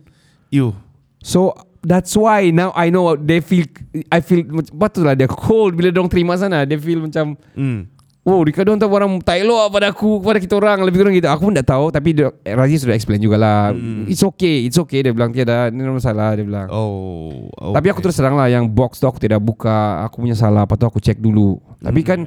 You. 0.54 0.78
So 1.24 1.56
that's 1.82 2.14
why 2.14 2.54
now 2.54 2.70
I 2.78 2.94
know 2.94 3.18
they 3.18 3.42
feel 3.42 3.66
I 4.14 4.22
feel 4.22 4.46
betul 4.72 5.10
lah 5.10 5.18
dia 5.18 5.26
cold 5.26 5.74
bila 5.74 5.90
dong 5.90 6.08
terima 6.08 6.38
sana 6.38 6.64
dia 6.64 6.78
feel 6.78 7.02
macam 7.02 7.34
Hmm. 7.58 7.90
Oh 8.24 8.40
Ricardo 8.40 8.72
hantar 8.72 8.88
barang 8.88 9.20
tak 9.20 9.44
elok 9.44 9.60
lah 9.60 9.68
pada 9.68 9.88
aku 9.92 10.24
Kepada 10.24 10.40
kita 10.40 10.56
orang 10.56 10.80
Lebih 10.88 11.04
kurang 11.04 11.12
gitu 11.12 11.28
Aku 11.28 11.52
pun 11.52 11.60
tak 11.60 11.68
tahu 11.68 11.92
Tapi 11.92 12.16
dia, 12.16 12.32
Razi 12.56 12.80
sudah 12.80 12.96
explain 12.96 13.20
jugalah 13.20 13.76
Hmm. 13.76 14.08
It's 14.08 14.24
okay 14.24 14.64
It's 14.64 14.80
okay 14.80 15.04
Dia 15.04 15.12
bilang 15.12 15.36
tiada 15.36 15.68
Ini 15.68 15.92
masalah 15.92 16.32
Dia 16.32 16.48
bilang 16.48 16.72
Oh. 16.72 17.52
Okay. 17.52 17.76
Tapi 17.76 17.88
aku 17.92 18.00
terus 18.00 18.16
terang 18.16 18.40
lah 18.40 18.48
Yang 18.48 18.72
box 18.72 19.04
tu 19.04 19.12
aku 19.12 19.20
tidak 19.20 19.44
buka 19.44 20.08
Aku 20.08 20.24
punya 20.24 20.40
salah 20.40 20.64
Lepas 20.64 20.80
tu 20.80 20.88
aku 20.88 21.04
cek 21.04 21.20
dulu 21.20 21.60
Tapi 21.84 22.00
kan 22.00 22.24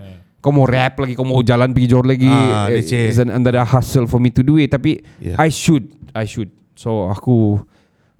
kau 0.46 0.54
mau 0.54 0.62
rap 0.62 0.94
lagi, 1.02 1.18
kau 1.18 1.26
mau 1.26 1.42
jalan 1.42 1.74
pergi 1.74 1.90
Johor 1.90 2.06
lagi. 2.06 2.30
Ah, 2.30 2.70
eh. 2.70 2.78
It's 2.78 3.18
an 3.18 3.34
another 3.34 3.66
hustle 3.66 4.06
for 4.06 4.22
me 4.22 4.30
to 4.30 4.46
do 4.46 4.62
it. 4.62 4.70
Tapi 4.70 5.02
Yeah. 5.18 5.34
I 5.42 5.50
should, 5.50 5.90
I 6.14 6.22
should. 6.22 6.54
So 6.78 7.10
aku 7.10 7.58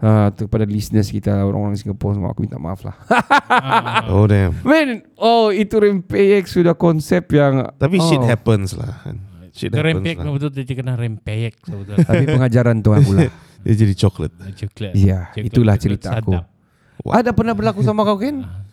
uh, 0.02 0.28
kepada 0.34 0.66
listeners 0.66 1.06
kita 1.06 1.30
orang-orang 1.46 1.78
Singapura 1.78 2.18
semua 2.18 2.34
aku 2.34 2.42
minta 2.42 2.58
maaf 2.58 2.82
lah. 2.82 2.98
Oh 4.10 4.26
damn. 4.26 4.58
Man, 4.66 5.06
oh 5.16 5.54
itu 5.54 5.78
rempeyek 5.78 6.50
sudah 6.50 6.74
konsep 6.74 7.30
yang 7.30 7.70
Tapi 7.78 8.02
oh. 8.02 8.04
shit 8.04 8.22
happens 8.26 8.74
lah. 8.74 8.90
kan. 9.06 9.16
Shit 9.54 9.70
happens 9.70 10.02
Rempeyek 10.02 10.16
lah. 10.18 10.34
betul 10.34 10.50
dia 10.50 10.64
kena 10.66 10.94
rempeyek 10.98 11.54
betul. 11.62 11.96
Tapi 12.02 12.24
pengajaran 12.26 12.82
Tuhan 12.82 13.00
pula. 13.06 13.30
Dia 13.66 13.74
jadi 13.74 13.94
coklat. 13.98 14.30
Coklat. 14.54 14.92
Iya, 14.94 15.34
Coklat- 15.34 15.46
itulah 15.46 15.74
cerita 15.74 16.08
aku. 16.18 16.38
sadap. 16.38 16.46
Ada 17.02 17.30
pernah 17.34 17.54
berlaku 17.54 17.82
sama 17.82 18.02
kau 18.02 18.14
kan? 18.14 18.65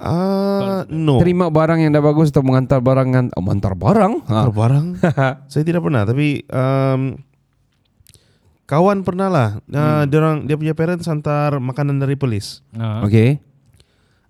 Ah, 0.00 0.88
no. 0.88 1.20
Terima 1.20 1.52
barang 1.52 1.76
yang 1.76 1.92
dah 1.92 2.00
bagus 2.00 2.32
atau 2.32 2.40
mengantar 2.40 2.80
barang 2.80 3.08
yang 3.12 3.28
oh, 3.36 3.44
mengantar 3.44 3.76
barang? 3.76 4.12
Ha. 4.24 4.32
Antar 4.32 4.50
barang 4.50 4.86
Saya 5.52 5.60
tidak 5.60 5.84
pernah 5.84 6.08
Tapi 6.08 6.40
um, 6.48 7.20
Kawan 8.64 9.04
pernah 9.04 9.28
lah 9.28 9.48
uh, 9.60 10.08
dia, 10.08 10.16
orang, 10.16 10.48
dia 10.48 10.56
punya 10.56 10.72
parents 10.72 11.04
Hantar 11.04 11.60
makanan 11.60 12.00
dari 12.00 12.16
polis 12.16 12.64
Ah. 12.72 13.04
Okay. 13.04 13.44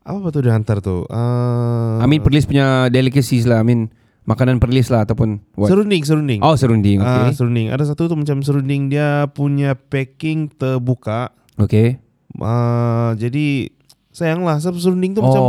Apa 0.03 0.19
betul 0.19 0.43
dia 0.43 0.57
hantar 0.57 0.83
tu 0.83 1.07
uh, 1.07 2.01
I 2.03 2.07
mean 2.09 2.19
perlis 2.19 2.49
punya 2.49 2.91
delicacies 2.91 3.47
lah. 3.47 3.63
I 3.63 3.67
mean 3.69 3.93
makanan 4.27 4.59
perlis 4.59 4.91
lah 4.91 5.07
ataupun 5.07 5.39
what? 5.55 5.71
Serunding 5.71 6.03
Serunding 6.03 6.41
Oh 6.43 6.59
serunding. 6.59 6.99
Ah, 6.99 7.31
Okay. 7.31 7.37
serunding 7.39 7.71
Ada 7.71 7.95
satu 7.95 8.11
tu 8.11 8.17
macam 8.19 8.43
serunding 8.43 8.91
Dia 8.91 9.31
punya 9.31 9.79
packing 9.79 10.51
terbuka 10.51 11.31
Okay. 11.61 12.01
uh, 12.41 13.15
Jadi 13.15 13.77
Sayang 14.11 14.43
lah 14.43 14.59
serunding 14.59 15.15
tu 15.15 15.21
Oh. 15.21 15.27
macam 15.27 15.43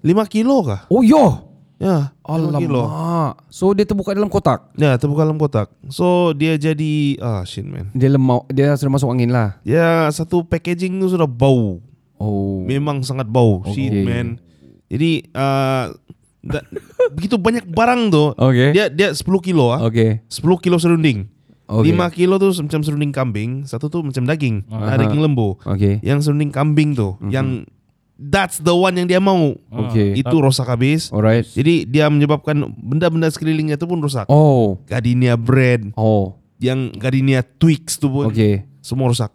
5 0.00 0.28
kilo 0.28 0.62
kah 0.62 0.84
Oh 0.86 1.00
yo. 1.00 1.42
Ya 1.76 2.12
5 2.22 2.56
kilo 2.56 2.84
Alamak. 2.84 3.44
So 3.48 3.72
dia 3.72 3.84
terbuka 3.84 4.12
dalam 4.12 4.28
kotak. 4.28 4.72
Ya 4.74 4.96
terbuka 4.96 5.22
dalam 5.22 5.36
kotak 5.36 5.68
So 5.88 6.32
dia 6.32 6.56
jadi 6.56 7.16
Ah 7.18 7.42
shit 7.42 7.64
man 7.64 7.92
Dia 7.92 8.08
lemau, 8.08 8.48
dia 8.48 8.72
sudah 8.74 8.92
masuk 8.92 9.10
angin 9.10 9.28
lah. 9.28 9.60
Ya 9.60 10.08
satu 10.08 10.40
packaging 10.40 10.96
tu 10.98 11.08
sudah 11.08 11.26
bau 11.26 11.80
Oh. 12.16 12.64
Memang 12.64 13.00
sangat 13.00 13.28
bau 13.28 13.60
Shit 13.66 13.92
Okay. 13.92 14.04
man 14.04 14.40
Jadi 14.88 15.28
uh, 15.32 15.92
da, 16.40 16.64
Begitu 17.12 17.36
banyak 17.36 17.68
barang 17.68 18.08
tu 18.08 18.24
Okay. 18.34 18.72
Dia 18.72 18.88
dia 18.88 19.12
10 19.12 19.20
kilo 19.42 19.68
ah. 19.68 19.84
Okay. 19.84 20.24
10 20.28 20.40
kilo 20.58 20.76
serunding 20.76 21.28
Okay. 21.66 21.92
5 21.92 22.14
kilo 22.14 22.38
tu 22.38 22.56
macam 22.56 22.80
serunding 22.80 23.10
kambing 23.10 23.50
Satu 23.66 23.90
tu 23.90 24.00
macam 24.00 24.22
daging 24.22 24.64
Aha. 24.70 24.96
uh 24.96 24.96
Daging 24.96 25.20
lembu 25.20 25.60
Okay. 25.60 26.00
Yang 26.00 26.24
serunding 26.24 26.48
kambing 26.48 26.94
tu 26.94 27.20
Yang 27.26 27.68
That's 28.16 28.58
the 28.58 28.72
one 28.72 28.96
yang 28.96 29.04
dia 29.06 29.20
mau 29.20 29.52
Okay. 29.68 30.16
Itu 30.16 30.40
rosak 30.40 30.66
habis 30.66 31.12
Alright. 31.12 31.44
Jadi 31.46 31.84
dia 31.84 32.08
menyebabkan 32.08 32.56
Benda-benda 32.72 33.28
sekelilingnya 33.28 33.76
tu 33.76 33.84
pun 33.84 34.00
rosak 34.00 34.24
Oh. 34.26 34.80
Gardenia 34.84 35.36
bread 35.36 35.92
Oh. 35.94 36.40
Yang 36.56 36.96
Gardenia 36.96 37.44
Twix 37.44 38.00
tu 38.00 38.08
pun 38.08 38.32
Okay. 38.32 38.64
Semua 38.80 39.12
rosak 39.12 39.28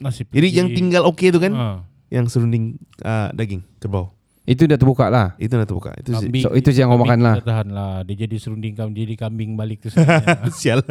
Nasi 0.00 0.24
Jadi 0.24 0.48
yang 0.48 0.72
tinggal 0.72 1.04
okey 1.12 1.28
tu 1.28 1.38
kan 1.38 1.52
Ah. 1.52 1.78
Yang 2.08 2.32
serunding 2.32 2.80
uh, 3.00 3.28
daging 3.32 3.60
kerbau 3.76 4.16
Itu 4.44 4.64
dah 4.64 4.74
terbuka 4.74 5.06
lah. 5.06 5.32
Itu 5.36 5.54
dah 5.54 5.62
terbuka 5.62 5.94
Itu 5.94 6.12
si- 6.12 6.26
Kambing, 6.26 6.42
So, 6.42 6.50
itu 6.52 6.68
yang 6.72 6.88
kau 6.88 6.98
makan 6.98 7.18
lah. 7.20 7.38
Tahan 7.38 7.68
lah 7.68 8.02
Dia 8.02 8.26
jadi 8.26 8.36
serunding 8.36 8.72
kambing 8.72 8.98
Jadi 9.00 9.14
kambing 9.14 9.50
balik 9.54 9.78
tu 9.80 9.88
sebenarnya. 9.88 10.50
Sial 10.58 10.82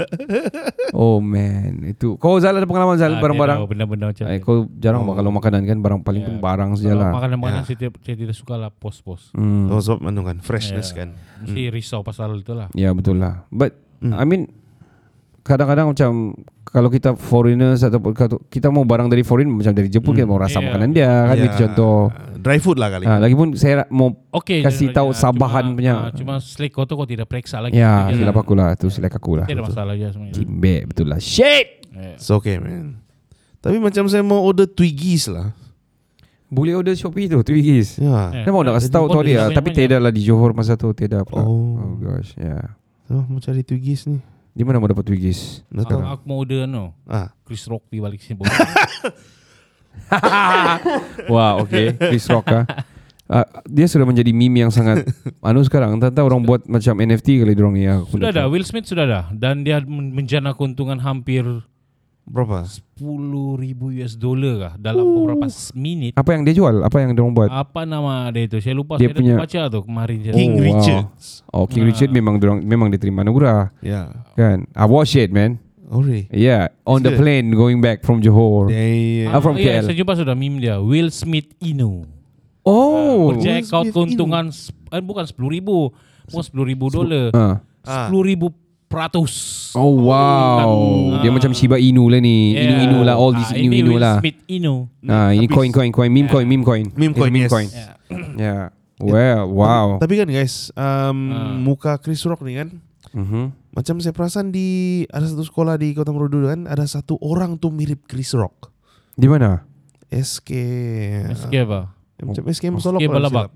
Oh 0.91 1.19
man. 1.19 1.83
Itu. 1.85 2.15
Kau 2.15 2.35
Zal 2.37 2.53
ada 2.53 2.63
pengalaman 2.63 2.95
Zal 2.95 3.11
Ah, 3.11 3.19
barang-barang? 3.19 3.57
tahu 3.57 3.67
Benda-benda 3.67 4.05
macam 4.07 4.23
Eh, 4.25 4.37
tu. 4.37 4.43
kau 4.45 4.55
jarang 4.73 5.03
oh. 5.03 5.11
kalau 5.13 5.31
makanan 5.31 5.61
kan 5.63 5.77
barang 5.77 5.99
paling 6.01 6.21
Ya. 6.21 6.27
pun 6.27 6.35
barang 6.37 6.69
Kalau 6.69 6.79
sajalah. 6.79 7.11
Makanan-makanan 7.13 7.59
Ya. 7.59 7.65
saya, 7.65 7.77
tidak- 7.77 7.99
saya 7.99 8.15
tidak 8.17 8.35
suka 8.35 8.55
lah 8.55 8.69
Pos-pos 8.69 9.31
Hmm. 9.31 9.67
Oh 9.67 9.79
sebab 9.79 9.99
anu 10.01 10.21
kan 10.21 10.39
Freshness 10.39 10.89
Ya. 10.89 11.03
kan 11.03 11.09
Mesti 11.41 11.61
risau 11.69 12.01
pasal 12.01 12.35
itu 12.37 12.53
lah 12.53 12.71
Ya 12.71 12.91
betul 12.91 13.17
lah. 13.17 13.43
But 13.47 13.75
Hmm. 13.99 14.13
I 14.13 14.23
mean 14.23 14.47
kadang-kadang 15.41 15.89
macam 15.89 16.11
kalau 16.63 16.87
kita 16.87 17.13
foreigners 17.13 17.81
ataupun 17.81 18.13
kita 18.47 18.69
mau 18.69 18.81
barang 18.81 19.07
dari 19.07 19.21
foreign 19.21 19.49
macam 19.49 19.71
dari 19.71 19.87
Jepun 19.87 20.13
kita 20.13 20.23
mau 20.23 20.37
rasa 20.37 20.57
Yeah. 20.57 20.65
makanan 20.67 20.89
dia 20.91 21.09
kan 21.25 21.35
Ya. 21.35 21.43
itu 21.43 21.55
contoh. 21.59 21.97
Dry 22.37 22.57
food 22.57 22.77
lah 22.77 22.89
kali 22.89 23.05
Ha, 23.05 23.17
lagipun 23.17 23.53
saya 23.53 23.85
mau 23.87 24.17
Okey 24.31 24.61
Kasih 24.61 24.89
je, 24.89 24.95
tahu 24.95 25.09
ya, 25.09 25.17
sabahan 25.19 25.61
cuma, 25.63 25.77
punya. 25.77 25.93
ah, 25.95 26.09
Cuma 26.09 26.33
selek 26.37 26.71
kau 26.71 26.85
tu 26.85 26.93
kau 26.93 27.05
tidak 27.05 27.25
periksa 27.25 27.59
lagi 27.59 27.75
ya 27.75 28.09
silap 28.09 28.33
lah. 28.33 28.41
aku 28.41 28.53
lah 28.55 28.69
tu 28.73 28.87
silap 28.87 29.11
aku 29.11 29.31
lah. 29.35 29.45
Tidak 29.45 29.61
masalah 29.61 29.93
je 29.93 30.09
sebenarnya 30.09 30.33
Kimbe 30.35 30.75
betul 30.83 31.05
lah. 31.07 31.19
Shit. 31.19 31.85
Eh, 31.91 32.15
It's 32.15 32.29
okay 32.29 32.57
man 32.57 32.97
Tapi 33.59 33.77
macam 33.77 34.07
saya 34.07 34.21
mau 34.21 34.41
order 34.41 34.65
Twiggies 34.65 35.27
lah 35.27 35.53
Boleh 36.47 36.73
order 36.73 36.91
Shopee 36.91 37.27
tu 37.27 37.37
Twiggies. 37.41 37.97
Ya 37.97 38.29
Eh. 38.31 38.41
Dia 38.41 38.49
mau 38.49 38.61
nak 38.61 38.77
kasih 38.77 38.89
tahu 38.89 39.05
tahu 39.07 39.21
dia 39.21 39.45
tapi 39.47 39.69
tidak 39.69 39.99
lah 39.99 40.09
di 40.09 40.21
Johor 40.21 40.51
masa 40.51 40.73
tu 40.73 40.89
tidak 40.91 41.23
pula. 41.23 41.43
Oh. 41.43 41.77
oh 41.77 41.93
gosh 41.95 42.33
ya. 42.35 42.73
so, 43.05 43.21
Mau 43.23 43.37
cari 43.37 43.61
Twiggies 43.61 44.05
ni 44.05 44.17
Di 44.51 44.67
mana 44.67 44.83
mau 44.83 44.89
dapat 44.91 45.07
Twiggies? 45.07 45.63
Aku, 45.71 45.95
aku 45.95 46.23
mau 46.27 46.43
order 46.43 46.67
no 46.67 46.91
Ah, 47.07 47.31
Chris 47.47 47.63
Rock 47.67 47.87
pergi 47.87 48.01
balik 48.03 48.19
sini 48.19 48.35
Wah, 51.31 51.59
okay. 51.59 51.95
Chris 51.95 52.27
Rock 52.27 52.47
ah. 52.51 52.65
Uh, 53.31 53.47
dia 53.63 53.87
sudah 53.87 54.03
menjadi 54.03 54.35
meme 54.35 54.67
yang 54.67 54.71
sangat 54.75 55.07
anu 55.47 55.63
sekarang. 55.63 55.95
Entah 55.95 56.11
orang 56.19 56.43
buat 56.43 56.67
macam 56.67 56.99
NFT 56.99 57.39
kali 57.39 57.55
dorong 57.55 57.79
ya. 57.79 58.03
aku 58.03 58.19
Sudah 58.19 58.35
tahu. 58.35 58.51
Will 58.51 58.67
Smith 58.67 58.83
sudah 58.91 59.07
dah 59.07 59.25
Dan 59.31 59.63
dia 59.63 59.79
men- 59.79 60.11
menjana 60.11 60.51
keuntungan 60.51 60.99
hampir 60.99 61.47
Berapa? 62.21 62.63
10,000 62.63 63.97
US 63.97 64.13
dollar 64.15 64.55
lah 64.55 64.73
dalam 64.77 65.03
Ooh. 65.03 65.25
beberapa 65.25 65.49
minit. 65.73 66.13
Apa 66.15 66.37
yang 66.37 66.45
dia 66.45 66.53
jual? 66.55 66.85
Apa 66.85 66.97
yang 67.01 67.11
dia 67.17 67.23
buat? 67.25 67.49
Apa 67.49 67.83
nama 67.83 68.29
dia 68.29 68.45
itu? 68.45 68.61
Saya 68.61 68.77
lupa 68.77 69.01
dia 69.01 69.09
saya 69.09 69.17
punya... 69.17 69.35
baca 69.35 69.61
tu 69.67 69.79
kemarin 69.83 70.17
jadi. 70.21 70.33
Oh, 70.33 70.39
King 70.39 70.53
oh, 70.53 70.63
Richard. 70.63 71.05
Wow. 71.05 71.55
Oh, 71.57 71.65
King 71.65 71.83
nah. 71.83 71.89
Richard 71.91 72.11
memang 72.13 72.35
dorang, 72.37 72.59
memang 72.61 72.87
diterima 72.93 73.25
negara. 73.25 73.73
Ya. 73.81 73.89
Yeah. 73.89 74.07
Kan? 74.37 74.57
I 74.71 74.85
watch 74.85 75.17
it, 75.17 75.33
man. 75.33 75.59
Oh, 75.91 75.99
really? 75.99 76.31
Yeah, 76.31 76.71
on 76.87 77.03
Is 77.03 77.11
the 77.11 77.13
it? 77.13 77.19
plane 77.19 77.51
going 77.51 77.83
back 77.83 78.07
from 78.07 78.23
Johor. 78.23 78.71
Yeah, 78.71 79.35
uh, 79.35 79.43
from 79.43 79.59
KL. 79.59 79.67
Yeah, 79.67 79.79
saya 79.83 79.95
jumpa 79.99 80.15
sudah 80.15 80.39
meme 80.39 80.63
dia. 80.63 80.79
Will 80.79 81.11
Smith 81.11 81.51
Inu. 81.59 82.07
Oh, 82.63 83.27
uh, 83.27 83.35
project 83.35 83.67
kau 83.67 83.83
keuntungan 83.83 84.55
sp- 84.55 84.87
eh, 84.87 85.03
bukan 85.03 85.27
10,000, 85.27 85.91
mungkin 86.31 86.47
10,000 86.47 86.95
dolar. 86.95 87.27
10,000 87.83 88.60
Pratus. 88.91 89.33
Oh 89.71 90.11
wow. 90.11 90.67
Oh, 90.67 91.23
dia 91.23 91.31
uh, 91.31 91.33
macam 91.33 91.55
Shiba 91.55 91.79
Inu 91.79 92.11
lah 92.11 92.19
ni. 92.19 92.59
Yeah. 92.59 92.67
Inu 92.67 92.75
Inu 92.83 92.97
lah 93.07 93.15
all 93.15 93.31
ah, 93.31 93.39
these 93.39 93.55
uh, 93.55 93.63
Inu 93.63 93.71
Inu 93.71 93.93
lah. 93.95 94.19
Smith 94.19 94.43
Inu. 94.51 94.91
Ah 95.07 95.11
uh, 95.15 95.29
ini 95.31 95.47
coin 95.47 95.71
coin 95.71 95.89
coin 95.95 96.11
meme 96.11 96.27
yeah. 96.27 96.33
coin 96.35 96.45
meme 96.45 96.65
coin. 96.67 96.85
Meme 96.91 97.15
coin. 97.15 97.31
Meme 97.31 97.47
yes. 97.47 97.51
coin. 97.51 97.67
Yeah. 97.71 97.95
yeah. 98.43 98.63
Well, 99.01 99.49
wow. 99.49 99.97
Tapi, 99.97 100.13
tapi 100.13 100.13
kan 100.21 100.29
guys, 100.29 100.69
um, 100.77 101.17
uh. 101.33 101.57
muka 101.57 101.97
Chris 101.97 102.21
Rock 102.21 102.45
ni 102.45 102.53
kan. 102.59 102.69
Uh-huh. 103.11 103.49
Macam 103.73 103.97
saya 103.97 104.13
perasan 104.13 104.53
di 104.53 105.01
ada 105.09 105.25
satu 105.25 105.41
sekolah 105.41 105.75
di 105.75 105.97
Kota 105.97 106.13
Merudu 106.13 106.45
kan, 106.45 106.69
ada 106.69 106.85
satu 106.85 107.17
orang 107.17 107.57
tu 107.57 107.73
mirip 107.73 108.05
Chris 108.05 108.37
Rock. 108.37 108.69
Di 109.17 109.25
mana? 109.25 109.65
SK. 110.11 110.51
SK 111.33 111.55
apa? 111.65 111.95
Macam 112.21 112.43
SK 112.45 112.63
Masolok. 112.69 112.99
SK 113.01 113.09
Balabak. 113.09 113.49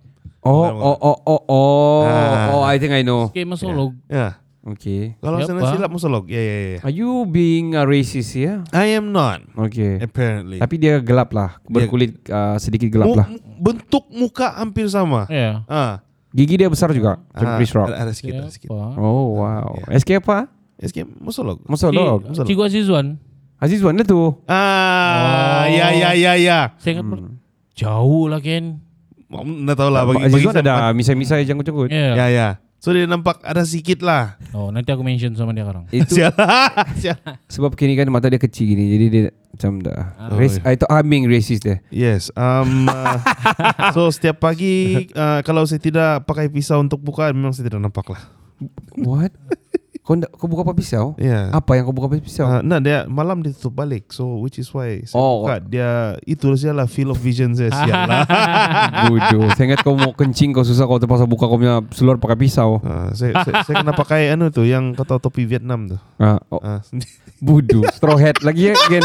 Oh, 0.45 0.65
oh, 0.65 0.97
oh, 1.01 1.17
oh, 1.25 1.41
oh, 1.49 2.01
ah. 2.05 2.53
oh, 2.53 2.63
I 2.65 2.77
think 2.77 2.93
I 2.93 3.01
know. 3.05 3.29
SK 3.29 3.45
Masolok. 3.45 3.93
Yeah. 4.09 4.33
yeah. 4.33 4.44
Okay. 4.65 5.13
Kalau 5.21 5.37
Siapa? 5.37 5.61
saya 5.61 5.77
silap 5.77 5.93
Musolok 5.93 6.25
Ya 6.25 6.41
ya 6.41 6.55
ya 6.57 6.79
Are 6.81 6.89
you 6.89 7.29
being 7.29 7.77
a 7.77 7.85
racist 7.85 8.33
ya? 8.33 8.65
I 8.73 8.97
am 8.97 9.13
not 9.13 9.45
Okay. 9.53 10.01
Apparently 10.01 10.57
Tapi 10.57 10.75
dia 10.75 10.97
gelap 10.97 11.29
lah, 11.29 11.61
berkulit 11.63 12.17
uh, 12.27 12.57
sedikit 12.57 12.89
gelap 12.89 13.05
Mu- 13.05 13.15
lah. 13.15 13.27
Bentuk 13.55 14.09
muka 14.09 14.57
hampir 14.57 14.89
sama 14.89 15.29
Ya 15.29 15.61
Ah, 15.65 16.01
Gigi 16.33 16.57
dia 16.57 16.67
besar 16.67 16.91
juga, 16.91 17.21
ah, 17.31 17.55
Chris 17.55 17.71
Rock. 17.71 17.87
Ada, 17.87 17.95
ada 18.01 18.11
sikit, 18.11 18.33
ada 18.35 18.51
sikit. 18.51 18.67
Oh 18.73 19.39
wow. 19.39 19.71
Ya. 19.85 19.95
SK 19.95 20.19
apa? 20.19 20.51
SK 20.81 21.07
Musolok 21.15 21.63
Masa 21.63 21.87
dog. 21.87 22.27
Cik- 22.27 22.43
Cikgu 22.43 22.63
Azizwan 22.65 23.07
Aziz 23.55 23.79
Wan 23.79 23.95
lah 23.95 24.03
tu. 24.03 24.35
Ah, 24.45 25.63
Oh. 25.63 25.63
ya 25.71 25.87
ya 25.93 26.09
ya 26.11 26.33
ya. 26.35 26.59
Saya 26.75 26.99
ingat 26.99 27.07
hmm. 27.07 27.39
Jauh 27.71 28.27
lah 28.27 28.41
Ken 28.41 28.83
Nggak 29.31 29.77
tahu 29.77 29.89
lah 29.89 30.03
bagi 30.03 30.27
Aziz 30.27 30.43
bagi 30.43 30.59
ada 30.59 30.91
misai-misai 30.91 31.45
jangkut-jangkut. 31.45 31.87
Ya 31.87 32.15
Ya 32.15 32.27
ya. 32.27 32.47
So 32.79 32.93
dia 32.93 33.09
nampak 33.09 33.41
ada 33.41 33.65
sikit 33.65 34.05
lah. 34.05 34.37
Oh 34.53 34.69
nanti 34.69 34.93
aku 34.93 35.01
mention 35.01 35.33
sama 35.33 35.57
dia 35.57 35.65
sekarang 35.65 35.89
Itu 35.89 36.21
sebab 37.55 37.73
kini 37.73 37.97
kan 37.97 38.07
mata 38.13 38.29
dia 38.29 38.37
kecil 38.37 38.75
gini, 38.75 38.85
jadi 38.93 39.05
dia 39.09 39.23
macam 39.55 39.79
dah. 39.81 40.11
Oh, 40.29 40.37
Race. 40.37 40.59
I 40.67 40.75
thought 40.75 40.91
I'm 40.91 41.07
being 41.07 41.25
racist 41.31 41.63
deh. 41.63 41.79
Yes. 41.89 42.27
Um, 42.35 42.91
uh, 42.91 43.17
so 43.95 44.11
setiap 44.11 44.43
pagi 44.43 45.07
uh, 45.15 45.39
kalau 45.41 45.63
saya 45.63 45.79
tidak 45.79 46.27
pakai 46.27 46.51
pisau 46.51 46.83
untuk 46.83 46.99
buka 47.01 47.31
memang 47.31 47.55
saya 47.55 47.71
tidak 47.71 47.81
nampak 47.81 48.05
lah. 48.11 48.21
What? 48.99 49.31
Kau, 50.05 50.13
ndak- 50.13 50.29
kau 50.31 50.45
buka 50.45 50.61
apa 50.61 50.71
pisau? 50.71 51.17
Ya. 51.17 51.49
Apa 51.49 51.73
yang 51.73 51.83
kau 51.83 51.91
buka 51.91 52.13
pisau? 52.13 52.45
Uh, 52.45 52.61
nah 52.61 52.77
dia 52.77 53.03
malam 53.05 53.41
dia 53.41 53.49
tutup 53.49 53.73
balik 53.75 54.07
So 54.07 54.37
which 54.37 54.55
is 54.55 54.69
why 54.69 55.01
Saya 55.01 55.17
Oh. 55.17 55.43
buka 55.43 55.57
Dia 55.59 55.89
Itu 56.23 56.53
lah 56.53 56.85
Field 56.85 57.09
of 57.09 57.19
vision 57.19 57.51
saya 57.51 57.73
Sial 57.73 58.05
lah 58.05 58.21
Bodoh. 59.05 59.49
Saya 59.51 59.65
ingat 59.67 59.81
kau 59.81 59.93
mau 59.93 60.13
kencing 60.13 60.53
kau 60.53 60.61
susah 60.61 60.85
kau 60.85 60.95
terpaksa 60.95 61.25
buka 61.25 61.43
kau 61.43 61.57
punya 61.57 61.81
seluar 61.89 62.15
pakai 62.15 62.37
pisau. 62.37 62.77
uh, 62.77 63.09
saya, 63.11 63.33
saya, 63.41 63.65
saya 63.65 63.81
kena 63.81 63.91
pakai 63.91 64.29
anu 64.29 64.47
tu 64.47 64.61
Yang 64.61 64.93
kau 64.93 65.03
tahu 65.03 65.19
topi 65.19 65.43
Vietnam 65.43 65.89
tu 65.89 65.97
Ah, 66.15 66.37
oh, 66.47 66.57
uh, 66.57 66.79
bodoh. 67.41 67.83
Straw 67.89 68.15
hat 68.15 68.39
lagi 68.39 68.69
ya, 68.69 68.77
again. 68.85 69.03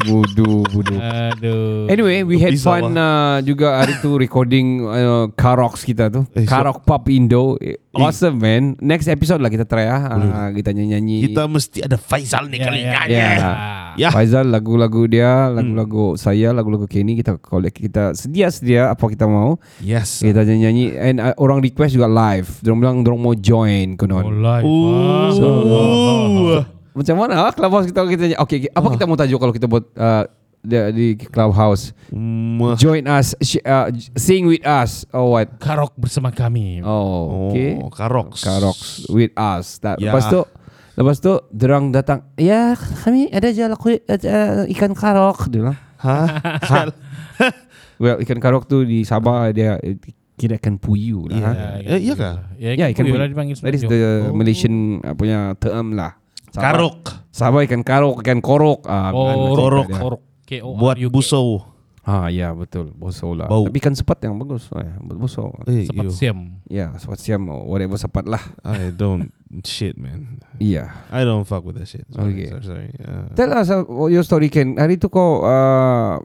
Bodoh, 0.00 0.64
bodoh. 0.64 0.96
Aduh. 0.96 1.84
Anyway, 1.88 2.24
we 2.24 2.38
had 2.38 2.56
fun 2.56 2.94
uh, 2.94 3.38
juga 3.40 3.80
hari 3.80 4.00
tu 4.00 4.16
recording 4.16 4.82
uh, 4.82 5.28
Karoks 5.32 5.84
kita 5.84 6.08
tu. 6.08 6.24
Eh, 6.32 6.44
so- 6.44 6.50
Karok 6.50 6.82
Pop 6.82 7.04
Indo. 7.08 7.60
Eh, 7.60 7.76
Awesome 7.90 8.38
man. 8.38 8.78
Next 8.78 9.10
episode 9.10 9.42
lah 9.42 9.50
kita 9.50 9.66
try 9.66 9.84
ah. 9.84 10.14
Uh, 10.14 10.48
kita 10.54 10.70
nyanyi-nyanyi. 10.70 11.26
Kita 11.26 11.50
mesti 11.50 11.82
ada 11.82 11.98
Faizal 11.98 12.46
ni 12.46 12.62
kali 12.62 12.86
ya, 12.86 13.02
nyanyi. 13.02 13.18
Ya. 13.18 13.50
Ya. 13.98 14.08
Faizal 14.14 14.46
lagu-lagu 14.46 15.10
dia, 15.10 15.50
lagu-lagu 15.50 16.14
saya, 16.14 16.54
lagu-lagu 16.54 16.86
Kenny 16.86 17.18
kita 17.18 17.42
collect 17.42 17.76
kita 17.76 18.14
sedia-sedia 18.14 18.94
apa 18.94 19.04
kita 19.10 19.26
mau. 19.26 19.58
Yes. 19.82 20.22
Kita 20.22 20.46
nyanyi 20.46 20.94
and 20.94 21.18
uh, 21.18 21.34
orang 21.36 21.58
request 21.58 21.98
juga 21.98 22.06
live. 22.06 22.46
Dia 22.62 22.70
bilang 22.72 23.02
dia 23.02 23.10
mau 23.10 23.34
join 23.34 23.88
Oh, 23.90 23.98
konon. 23.98 24.24
live. 24.38 24.64
ah. 24.64 25.30
Ooh. 25.34 26.79
Macam 27.00 27.16
mana 27.16 27.48
ah, 27.48 27.52
clubhouse 27.52 27.88
kita 27.88 28.04
kita 28.04 28.22
nyanyi? 28.28 28.36
Okay, 28.38 28.68
apa 28.68 28.92
kita 28.92 29.04
mau 29.08 29.16
tajuk 29.16 29.40
kalau 29.40 29.54
kita 29.56 29.64
buat 29.64 29.88
uh, 29.96 30.28
di, 30.60 30.76
di 30.92 31.06
clubhouse? 31.16 31.96
Mm, 32.12 32.76
Join 32.76 33.08
us, 33.08 33.32
sh- 33.40 33.64
uh, 33.64 33.88
sing 34.12 34.44
with 34.44 34.60
us 34.60 35.08
or 35.08 35.32
what? 35.32 35.48
Karok 35.56 35.96
bersama 35.96 36.28
kami. 36.28 36.84
Oh, 36.84 37.48
okay. 37.48 37.80
Oh, 37.80 37.88
Karoks. 37.88 38.44
Karoks 38.44 39.08
with 39.08 39.32
us. 39.32 39.80
Da, 39.80 39.96
Ya. 39.96 40.12
Lepas 40.12 40.28
tu 40.28 40.44
Lepas 40.90 41.16
tu 41.16 41.32
Derang 41.48 41.88
datang 41.88 42.28
Ya 42.36 42.76
kami 42.76 43.30
ada 43.32 43.48
je 43.48 43.64
laku, 43.64 43.96
uh, 43.96 44.68
Ikan 44.68 44.92
karok 44.92 45.48
Dia 45.48 45.64
bilang 45.64 45.78
Ha? 46.02 46.18
Well 48.02 48.20
ikan 48.20 48.36
karok 48.36 48.66
tu 48.66 48.84
di 48.84 49.04
Sabah 49.04 49.48
Dia 49.48 49.80
eh, 49.80 49.96
kira 50.36 50.56
ikan 50.56 50.76
puyuh 50.76 51.28
lah 51.28 51.40
ha? 51.40 51.52
Eh, 51.80 52.00
iya 52.00 52.12
kah? 52.12 52.34
Ya, 52.56 52.72
Ya 52.74 52.86
ikan 52.92 53.04
puyuh 53.04 53.16
puyuh 53.16 53.20
lah 53.20 53.28
dipanggil 53.28 53.56
That 53.60 53.72
is 53.72 53.80
sebenarnya. 53.80 54.28
the 54.28 54.32
Malaysian 54.32 54.74
uh, 55.00 55.14
punya 55.14 55.52
term 55.56 55.96
lah 55.96 56.19
Sabah- 56.50 56.64
Karok. 56.66 56.98
Sabah 57.30 57.62
ikan 57.62 57.80
karok 57.80 58.20
Ikan 58.20 58.38
korok 58.38 58.84
ah, 58.84 59.14
Oh, 59.14 59.54
korok, 59.54 59.86
dia. 59.86 59.98
korok. 59.98 60.22
K-O-R-U-K. 60.44 60.76
Buat 60.76 60.96
busau. 61.08 61.62
Ah 62.00 62.26
ya 62.26 62.50
betul 62.50 62.90
Boso 62.90 63.36
lah 63.36 63.44
Bau. 63.46 63.62
Tapi 63.62 63.76
ikan 63.76 63.92
sepat 63.92 64.24
yang 64.24 64.34
bagus 64.34 64.66
ya, 64.72 64.98
Boso 65.04 65.52
Eh, 65.64 65.84
Sepat 65.84 66.04
yo. 66.04 66.10
siam. 66.10 66.38
Ya 66.66 66.90
sepat 66.96 67.20
siam 67.20 67.44
Whatever 67.46 67.94
sepat 67.94 68.24
lah 68.24 68.40
I 68.60 68.90
don't 68.90 69.30
shit 69.62 69.94
man. 69.94 70.40
Iya 70.56 70.90
I 71.08 71.22
don't 71.22 71.44
fuck 71.44 71.62
with 71.62 71.76
that 71.76 71.86
shit. 71.86 72.08
Sorry, 72.08 72.32
Okay. 72.34 72.48
sorry, 72.50 72.64
sorry. 72.64 72.88
Uh, 72.98 73.28
Tell 73.34 73.52
us 73.52 73.68
uh, 73.68 73.84
your 74.06 74.22
story 74.22 74.48
Ken 74.48 74.74
Hari 74.74 74.96
tu 74.96 75.06
kau 75.06 75.44
uh, 75.44 76.18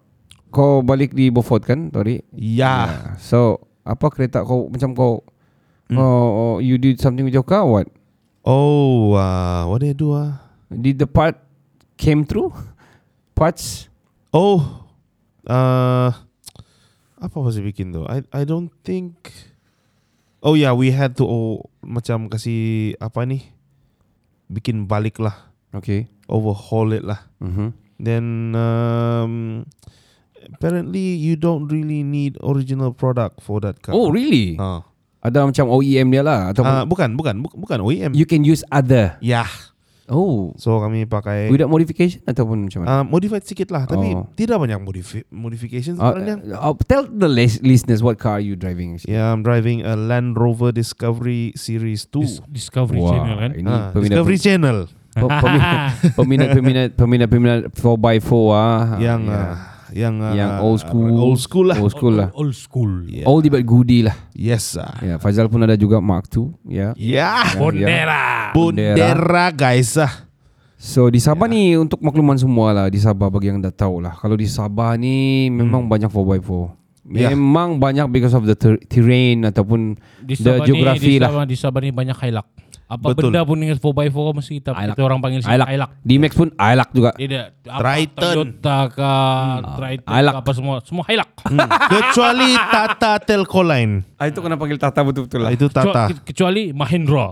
Kau 0.47 0.79
balik 0.79 1.11
di 1.11 1.27
Beaufort 1.27 1.61
kan 1.61 1.91
Tori 1.91 2.23
ya. 2.31 2.87
Yeah. 2.87 2.89
So 3.19 3.59
apa 3.83 4.09
kereta 4.09 4.41
kau 4.41 4.65
macam 4.65 4.91
kau 4.91 5.21
Hmm. 5.85 6.01
oh, 6.01 6.09
oh, 6.33 6.55
you 6.57 6.81
did 6.81 6.97
something 6.97 7.21
with 7.21 7.29
your 7.31 7.45
car 7.45 7.61
or 7.61 7.77
what? 7.77 7.87
Oh, 8.45 9.17
uh, 9.17 9.65
what 9.65 9.81
did 9.81 9.97
I 9.97 9.97
do? 9.97 10.13
Ah? 10.13 10.37
Did 10.69 11.01
the 11.01 11.09
part 11.09 11.41
came 11.97 12.29
through? 12.29 12.53
Parts? 13.33 13.89
Oh, 14.29 14.85
uh, 15.49 16.13
apa 17.17 17.37
was 17.41 17.57
bikin 17.57 17.89
tu? 17.89 18.05
I 18.05 18.21
I 18.29 18.45
don't 18.45 18.69
think. 18.85 19.33
Oh 20.45 20.53
yeah, 20.53 20.77
we 20.77 20.93
had 20.93 21.17
to 21.17 21.25
oh, 21.25 21.65
macam 21.81 22.29
kasih 22.29 22.93
apa 23.01 23.25
ni? 23.25 23.49
Bikin 24.45 24.85
balik 24.85 25.17
lah, 25.17 25.49
Okay. 25.73 26.05
overhaul 26.29 26.93
it 26.93 27.01
lah. 27.01 27.25
Mm-hmm. 27.41 27.69
Then 27.97 28.25
um, 28.53 29.65
apparently 30.53 31.17
you 31.17 31.33
don't 31.33 31.65
really 31.65 32.05
need 32.05 32.37
original 32.45 32.93
product 32.93 33.41
for 33.41 33.57
that 33.65 33.81
car. 33.81 33.97
Oh 33.97 34.13
really? 34.13 34.53
Ah, 34.61 34.85
Ada 35.25 35.41
macam 35.41 35.65
OEM 35.71 36.07
dia 36.07 36.21
lah 36.21 36.53
atau 36.53 36.61
Ah, 36.61 36.85
bukan, 36.85 37.09
bukan, 37.11 37.41
bu- 37.41 37.57
bukan 37.57 37.81
OEM. 37.81 38.13
you 38.13 38.23
can 38.23 38.41
use 38.41 38.61
other. 38.69 39.17
Ya, 39.19 39.49
Oh. 40.05 40.53
so 40.55 40.77
kami 40.77 41.03
pakai 41.03 41.49
Without 41.49 41.65
modification 41.65 42.21
ataupun 42.23 42.69
macam 42.69 42.85
mana? 42.85 42.89
uh, 42.91 43.03
modified 43.03 43.41
sedikit 43.41 43.73
lah, 43.73 43.83
tapi 43.83 44.13
Oh. 44.13 44.29
tidak 44.31 44.61
banyak 44.61 44.77
modifi- 44.77 45.25
modification 45.27 45.97
Uh, 45.97 46.13
sebenarnya. 46.13 46.35
uh, 46.53 46.77
tell 46.85 47.03
the 47.03 47.25
lis- 47.25 47.57
listeners 47.59 47.99
what 47.99 48.15
car 48.15 48.37
are 48.37 48.39
you 48.39 48.53
driving? 48.53 48.93
actually? 48.93 49.11
Yeah, 49.11 49.27
I'm 49.27 49.41
driving 49.41 49.81
a 49.81 49.97
Land 49.97 50.37
Rover 50.37 50.69
Discovery 50.69 51.57
Series 51.57 52.05
2. 52.05 52.21
Dis- 52.21 52.41
Discovery 52.45 53.01
Wah, 53.01 53.09
Channel 53.11 53.35
kan. 53.35 53.51
Ini 53.51 53.65
Ah, 53.65 53.89
peminat, 53.89 54.13
Discovery 54.13 54.37
Channel 54.37 54.77
pe- 55.11 55.25
peminat, 55.41 55.73
peminat, 56.17 56.47
peminat, 56.53 56.87
peminat, 56.93 57.27
peminat 57.27 57.59
4x4 57.73 58.29
ah. 58.53 59.01
yang 59.01 59.25
Ya. 59.25 59.33
uh, 59.33 59.53
yang 59.93 60.17
uh, 60.23 60.33
Yang 60.33 60.51
old 60.63 60.79
school. 60.81 61.09
old 61.13 61.39
school 61.41 61.65
lah. 61.69 61.77
Old 61.77 61.91
school 61.93 62.13
lah. 62.15 62.29
Old 62.33 62.55
school. 62.55 62.91
Yeah. 63.05 63.27
Oldie 63.29 63.51
but 63.53 63.61
goodie 63.61 64.01
lah. 64.07 64.15
Yes. 64.33 64.79
ah. 64.79 64.95
Ya, 65.03 65.15
Faizal 65.21 65.51
pun 65.51 65.61
ada 65.61 65.77
juga 65.77 66.01
Mark 66.01 66.31
II. 66.31 66.55
Ya. 66.65 66.95
Ya. 66.97 67.53
Bondera. 67.59 68.49
Bendera 68.55 69.51
guys 69.53 69.99
ah. 69.99 70.25
So 70.75 71.09
di 71.09 71.17
Sabah 71.23 71.47
ni 71.47 71.73
untuk 71.79 71.97
makluman 72.03 72.35
semua 72.37 72.69
lah 72.75 72.85
di 72.91 72.99
Sabah 72.99 73.29
bagi 73.29 73.49
yang 73.49 73.59
dah 73.63 73.73
tahu 73.73 74.01
lah. 74.03 74.13
Kalau 74.17 74.37
di 74.37 74.45
Sabah 74.45 74.93
ni 74.97 75.47
memang 75.49 75.87
banyak 75.87 76.11
4x4. 76.11 76.85
Ya. 77.05 77.29
Memang 77.31 77.77
banyak 77.77 78.09
because 78.09 78.33
of 78.33 78.49
the 78.49 78.57
ter- 78.57 78.81
terrain 78.89 79.45
ataupun 79.45 79.93
Di 80.25 80.33
the 80.41 80.57
geography 80.65 81.15
ni, 81.15 81.17
di 81.17 81.21
lah. 81.21 81.29
Sabah, 81.29 81.45
di 81.45 81.57
Sabah 81.57 81.79
ni 81.85 81.89
banyak 81.93 82.17
hilak. 82.17 82.45
Apa 82.85 83.11
Betul. 83.11 83.33
benda 83.33 83.41
pun 83.41 83.57
dengan 83.57 83.73
4x4 83.75 84.13
mesti 84.13 84.51
kita, 84.61 84.69
kita 84.69 85.01
orang 85.01 85.17
panggil 85.17 85.41
sini 85.41 85.57
Hilak. 85.57 85.67
hilak. 85.73 85.89
Di 86.05 86.15
Max 86.21 86.31
pun 86.31 86.53
Hilak 86.53 86.89
juga. 86.93 87.11
Tidak. 87.17 87.45
Apa, 87.65 87.81
Triton. 87.81 88.21
Toyota 88.21 88.77
ke, 88.87 89.13
Triton 89.73 90.13
Hilak. 90.13 90.33
ke, 90.33 90.39
apa 90.45 90.51
semua. 90.53 90.75
Semua 90.85 91.03
hilak. 91.09 91.29
Hmm. 91.49 91.65
Kecuali 91.97 92.49
Tata 92.53 93.13
Telco 93.17 93.61
Line. 93.65 93.93
Ah, 94.15 94.29
itu 94.29 94.37
kena 94.37 94.53
panggil 94.53 94.77
Tata 94.77 95.01
betul-betul 95.01 95.41
lah. 95.41 95.49
Ah, 95.49 95.57
Itu 95.57 95.65
Tata. 95.67 96.13
Kecuali, 96.13 96.13
kecuali 96.21 96.61
Mahindra. 96.71 97.25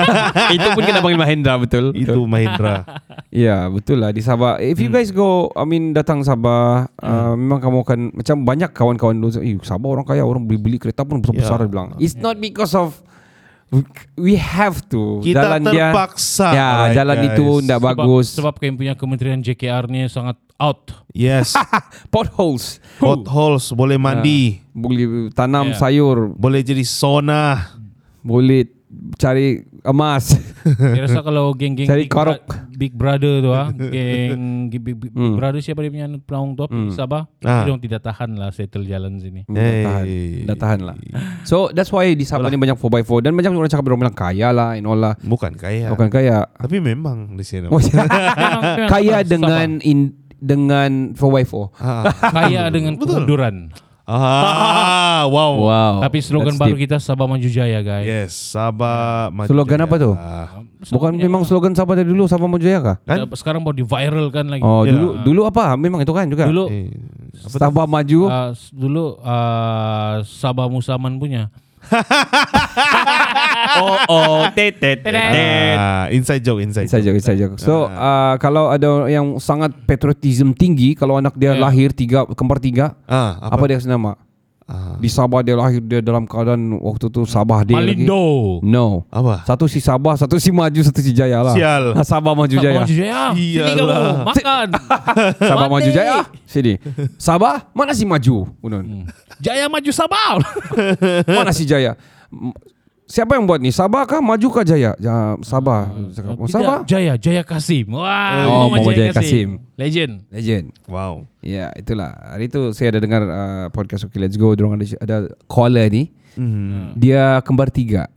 itu 0.54 0.66
pun 0.70 0.82
kena 0.82 1.00
panggil 1.02 1.18
Mahindra 1.18 1.54
betul. 1.58 1.84
Itu 1.92 2.22
Mahindra. 2.22 2.74
Ya 3.32 3.64
betul 3.66 3.96
lah 3.96 4.12
di 4.12 4.20
Sabah. 4.20 4.60
If 4.60 4.76
you 4.76 4.86
guys 4.86 5.08
go, 5.08 5.48
I 5.56 5.64
mean 5.64 5.96
datang 5.96 6.20
Sabah, 6.20 6.84
uh, 6.94 7.32
memang 7.32 7.58
kamu 7.58 7.78
akan 7.80 8.00
macam 8.12 8.36
banyak 8.44 8.70
kawan-kawan 8.70 9.16
dulu. 9.16 9.40
Eh, 9.40 9.56
Sabah 9.64 9.88
orang 9.90 10.04
kaya, 10.04 10.20
orang 10.20 10.44
beli-beli 10.44 10.76
kereta 10.76 11.00
pun 11.02 11.18
besar-besar 11.18 11.58
Ya. 11.58 11.64
dia 11.64 11.70
bilang. 11.72 11.88
It's 11.96 12.14
not 12.14 12.36
because 12.36 12.76
of 12.76 13.00
we 14.14 14.36
have 14.36 14.84
to. 14.86 15.18
Kita 15.18 15.48
jalan 15.48 15.60
dia, 15.66 15.88
terpaksa. 15.88 16.48
ya 16.52 16.68
Alright, 16.68 16.94
jalan 16.94 17.16
guys. 17.16 17.28
itu 17.30 17.46
tidak 17.60 17.80
bagus. 17.82 18.26
Sebab 18.32 18.54
kami 18.54 18.72
punya 18.76 18.94
kementerian 18.94 19.40
JKR 19.40 19.88
ni 19.88 20.04
sangat 20.06 20.36
out. 20.56 20.92
Yes. 21.10 21.56
potholes. 22.14 22.78
Potholes 22.96 23.72
boleh 23.72 23.96
mandi, 23.96 24.60
Boleh 24.70 25.32
tanam 25.32 25.72
Ya. 25.72 25.76
sayur, 25.78 26.30
boleh 26.30 26.60
jadi 26.60 26.82
sauna. 26.82 27.72
boleh 28.20 28.70
cari 29.16 29.66
emas. 29.84 30.34
Saya 30.62 31.02
rasa 31.02 31.20
kalau 31.20 31.50
geng-geng 31.52 31.84
Cari 31.84 32.06
Big, 32.06 32.10
korok. 32.10 32.38
Bra- 32.40 32.62
Big 32.72 32.92
Brother 32.92 33.34
tu 33.38 33.50
ah, 33.50 33.68
geng 33.68 34.68
Big, 34.68 34.80
Big, 34.80 34.96
Big 34.96 35.10
Hmm. 35.12 35.34
Brother 35.34 35.58
siapa 35.58 35.80
dia 35.80 35.90
punya 35.90 36.06
penaung 36.18 36.54
tu 36.54 36.64
Hmm. 36.64 36.88
Sabah. 36.88 37.26
Ah. 37.40 37.62
Dia 37.62 37.70
orang 37.70 37.80
tidak 37.80 38.00
tahan 38.00 38.30
lah 38.32 38.48
settle 38.48 38.82
jalan 38.82 39.18
sini. 39.18 39.42
Dah 39.44 39.58
tahan, 39.82 40.04
Hey. 40.04 40.42
dah 40.44 40.56
tahan 40.56 40.80
lah. 40.82 40.94
So 41.42 41.68
that's 41.68 41.90
why 41.90 42.10
di 42.10 42.22
Sabah 42.22 42.46
ni 42.46 42.56
banyak 42.56 42.74
4x4 42.74 43.20
dan 43.20 43.32
banyak 43.32 43.50
orang 43.50 43.68
cakap 43.68 43.84
orang 43.84 44.00
bilang 44.00 44.16
kaya 44.16 44.48
lah 44.50 44.72
and 44.72 44.84
all 44.84 44.94
lah. 44.94 45.14
Bukan 45.18 45.54
kaya. 45.54 45.90
Bukan 45.90 46.08
kaya. 46.08 46.46
Tapi 46.48 46.78
memang 46.78 47.34
di 47.34 47.42
sini. 47.42 47.66
Oh, 47.66 47.76
Memang- 47.76 48.08
memang 48.08 48.62
kaya 48.88 49.16
Sabah. 49.16 49.28
dengan 49.28 49.68
in 49.80 49.98
dengan 50.36 50.90
4x4. 51.12 51.54
Ah, 51.76 52.02
kaya 52.32 52.66
dengan 52.68 52.94
Betul. 52.94 53.22
kemunduran. 53.22 53.70
Ah, 54.04 55.22
wow. 55.26 55.52
Wow. 55.56 55.94
Tapi 56.00 56.18
slogan 56.18 56.52
That's 56.52 56.60
baru 56.60 56.74
deep. 56.74 56.82
kita 56.84 56.96
Sabah 56.98 57.26
Maju 57.26 57.44
Jaya 57.44 57.80
guys. 57.80 58.04
Yes, 58.04 58.30
Sabah 58.34 59.30
Maju 59.30 59.46
Slogan 59.46 59.78
Jaya. 59.78 59.86
apa 59.86 59.96
tu? 59.96 60.10
Ah, 60.12 60.46
Bukan 60.84 61.14
memang 61.14 61.42
slogan 61.42 61.72
Sabah 61.72 61.94
dari 61.94 62.06
dulu 62.06 62.26
Sabah 62.26 62.46
Maju 62.46 62.60
Jaya 62.60 62.80
kah? 62.80 62.96
Kan? 63.00 63.30
Sekarang 63.32 63.62
mau 63.62 63.70
di 63.70 63.82
viralkan 63.82 64.46
lagi. 64.48 64.62
Oh, 64.62 64.82
Ya. 64.82 64.90
dulu 64.90 65.06
dulu 65.22 65.40
apa? 65.44 65.74
Memang 65.74 66.02
itu 66.02 66.10
kan 66.10 66.26
juga. 66.26 66.44
Dulu 66.44 66.66
Eh, 66.66 66.90
Sabah 67.38 67.86
Maju. 67.86 68.20
uh, 68.26 68.50
dulu 68.70 69.04
uh, 69.18 70.14
Sabah 70.22 70.66
Musaman 70.66 71.16
punya. 71.16 71.48
Oh 73.78 73.96
oh 74.08 74.40
tet 74.52 74.78
tet 74.78 74.98
ah, 75.06 76.06
inside 76.08 76.42
joke, 76.42 76.60
inside 76.62 76.88
saja 76.88 77.10
joke. 77.10 77.20
saja. 77.22 77.46
So 77.58 77.86
uh, 77.86 78.34
kalau 78.38 78.68
ada 78.68 79.08
yang 79.08 79.36
sangat 79.38 79.72
patriotism 79.84 80.52
tinggi 80.52 80.94
kalau 80.94 81.16
anak 81.16 81.34
dia 81.34 81.52
Ya. 81.52 81.60
lahir 81.60 81.92
tiga 81.92 82.24
kembar 82.32 82.56
tiga 82.56 82.96
Ah, 83.04 83.36
apa, 83.36 83.60
apa? 83.60 83.64
dia 83.68 83.78
nama? 83.84 84.16
Ah, 84.72 84.96
Di 84.96 85.04
Sabah 85.12 85.44
dia 85.44 85.52
lahir 85.52 85.84
dia 85.84 86.00
dalam 86.00 86.24
keadaan 86.24 86.80
waktu 86.80 87.12
tu 87.12 87.28
Sabah 87.28 87.60
dia 87.60 87.76
lagi. 87.76 87.92
Malindo. 88.08 88.56
No. 88.64 89.04
apa? 89.12 89.44
Satu 89.44 89.68
si 89.68 89.84
Sabah, 89.84 90.16
satu 90.16 90.40
si 90.40 90.48
Maju, 90.48 90.80
satu 90.80 91.04
si 91.04 91.12
Jaya 91.12 91.44
lah. 91.44 91.52
Sial. 91.52 91.92
Sabah 92.08 92.32
Maju 92.32 92.56
Sabah 92.56 92.64
Jaya. 92.64 92.80
Maju 92.80 92.94
Jaya. 92.96 93.20
Sini 93.36 93.44
Iyalah. 93.52 93.76
kamu 93.76 94.24
makan. 94.24 94.66
Sabah 95.52 95.66
Maju 95.68 95.84
Mandi. 95.84 95.92
Jaya. 95.92 96.18
Sini. 96.48 96.72
Sabah, 97.20 97.68
mana 97.76 97.92
si 97.92 98.08
Maju? 98.08 98.48
Unon. 98.64 99.04
Jaya 99.44 99.68
Maju 99.68 99.92
Sabah. 99.92 100.40
Mana 101.36 101.52
si 101.52 101.68
Jaya? 101.68 101.92
Siapa 103.12 103.36
yang 103.36 103.44
buat 103.44 103.60
ni? 103.60 103.68
Sabah 103.68 104.08
kah? 104.08 104.24
Maju 104.24 104.48
kah 104.48 104.64
Jaya? 104.64 104.96
Ja, 104.96 105.36
Sabah. 105.44 105.92
Cakap, 106.16 106.32
oh, 106.32 106.48
Tidak, 106.48 106.56
Sabah. 106.56 106.78
Jaya, 106.88 107.12
Jaya 107.20 107.44
Kasim. 107.44 107.92
Wah, 107.92 108.48
Oh, 108.48 108.72
Muhammad 108.72 108.96
Jaya 108.96 109.12
Kasim. 109.12 109.60
Legend. 109.76 110.24
Legend. 110.32 110.72
Wow. 110.88 111.28
Ya, 111.44 111.68
itulah. 111.76 112.16
Hari 112.16 112.48
itu 112.48 112.72
saya 112.72 112.96
ada 112.96 113.04
dengar 113.04 113.20
uh, 113.28 113.66
podcast 113.68 114.08
Okay 114.08 114.16
Let's 114.16 114.40
Go. 114.40 114.56
Diorang 114.56 114.80
ada 114.80 114.88
ada 115.04 115.16
caller 115.44 115.92
ni. 115.92 116.08
Hmm. 116.40 116.96
Dia 116.96 117.44
kembar 117.44 117.68
tiga. 117.68 118.08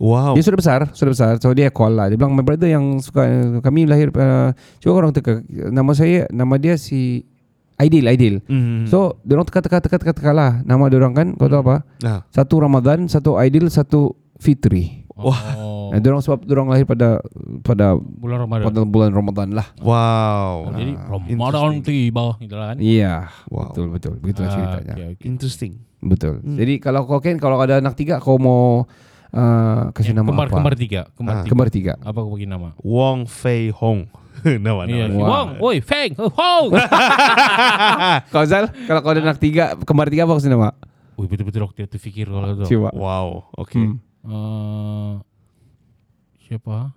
Wow. 0.00 0.32
Dia 0.32 0.40
sudah 0.40 0.56
besar, 0.56 0.80
sudah 0.96 1.12
besar. 1.12 1.32
So 1.44 1.52
dia 1.52 1.68
call 1.68 1.92
lah. 1.92 2.08
Dia 2.08 2.16
bilang 2.16 2.32
my 2.32 2.40
brother 2.40 2.72
yang 2.72 2.96
suka 3.04 3.28
kami 3.60 3.84
lahir 3.84 4.08
uh, 4.16 4.56
cuba 4.80 5.04
orang 5.04 5.12
teka 5.12 5.44
nama 5.68 5.92
saya 5.92 6.24
nama 6.32 6.56
dia 6.56 6.80
si 6.80 7.28
Aidil 7.76 8.08
Aidil. 8.08 8.40
Mm. 8.48 8.88
So 8.88 9.20
dia 9.20 9.36
orang 9.36 9.44
teka-teka 9.44 9.84
teka-teka 9.84 10.12
teka 10.16 10.32
lah 10.32 10.64
nama 10.64 10.88
dia 10.88 10.96
orang 10.96 11.12
kan. 11.12 11.28
Kau 11.36 11.52
tahu 11.52 11.60
apa? 11.68 11.76
ah. 12.08 12.24
Satu 12.32 12.64
Ramadan, 12.64 13.04
satu 13.12 13.36
Aidil, 13.36 13.68
satu 13.68 14.16
Fitri. 14.40 15.04
Oh. 15.14 15.36
Nah, 15.92 16.00
dia 16.00 16.08
orang 16.08 16.24
sebab 16.24 16.40
dia 16.40 16.54
orang 16.54 16.72
lahir 16.72 16.88
pada 16.88 17.20
pada 17.60 17.92
Bulan 17.92 18.40
Ramadan. 18.40 18.64
pada 18.64 18.80
bulan 18.82 19.10
Ramadan 19.12 19.48
lah. 19.52 19.68
Wow. 19.78 20.72
Jadi 20.72 20.92
Ah, 20.96 21.06
Ramadan 21.12 21.84
tiba 21.84 22.22
gitu 22.40 22.54
lah 22.56 22.66
kan. 22.72 22.76
Iya, 22.80 23.14
Wow. 23.46 23.68
betul 23.68 23.86
betul. 23.92 24.12
Begitulah 24.16 24.48
Ah, 24.48 24.54
ceritanya. 24.54 24.94
okay, 24.96 25.06
okay. 25.12 25.24
Interesting. 25.28 25.72
Betul. 26.00 26.40
Jadi 26.40 26.80
kalau 26.80 27.04
kau 27.04 27.20
Ken 27.20 27.36
kalau 27.36 27.60
ada 27.60 27.76
anak 27.76 27.92
tiga 27.92 28.16
kau 28.16 28.40
mau 28.40 28.88
uh, 29.28 29.82
kasih 29.92 30.16
nama 30.16 30.24
kembar, 30.26 30.48
apa? 30.48 30.56
Kembar 30.56 30.74
tiga. 30.74 31.00
Kembar 31.12 31.34
Ah. 31.34 31.38
tiga. 31.38 31.50
Kembar 31.52 31.68
tiga. 31.68 31.92
Apa 32.00 32.18
aku 32.18 32.30
bagi 32.32 32.48
nama? 32.48 32.72
Wong 32.80 33.28
Fei 33.28 33.68
Hong. 33.70 34.08
nama 34.64 34.88
nama. 34.88 35.04
si 35.04 35.12
Wow. 35.12 35.28
Wong, 35.28 35.48
oi, 35.60 35.76
Feng, 35.84 36.16
Hong. 36.16 36.72
Kau 38.32 38.44
Zal, 38.44 38.72
kalau 38.88 39.00
kau 39.02 39.12
ada 39.12 39.20
anak 39.20 39.36
tiga, 39.36 39.76
kembar 39.78 40.08
tiga 40.08 40.24
apa 40.24 40.32
kasih 40.34 40.48
nama? 40.48 40.72
Wih, 41.14 41.28
betul-betul 41.28 41.60
aku 41.62 41.74
tidak 41.74 41.92
terfikir 41.92 42.24
kalau 42.24 42.48
itu. 42.48 42.64
Coba. 42.70 42.88
Wow. 42.94 43.52
Okay. 43.60 43.84
Hmm. 43.84 44.00
Eh, 44.20 45.12
siapa? 46.44 46.92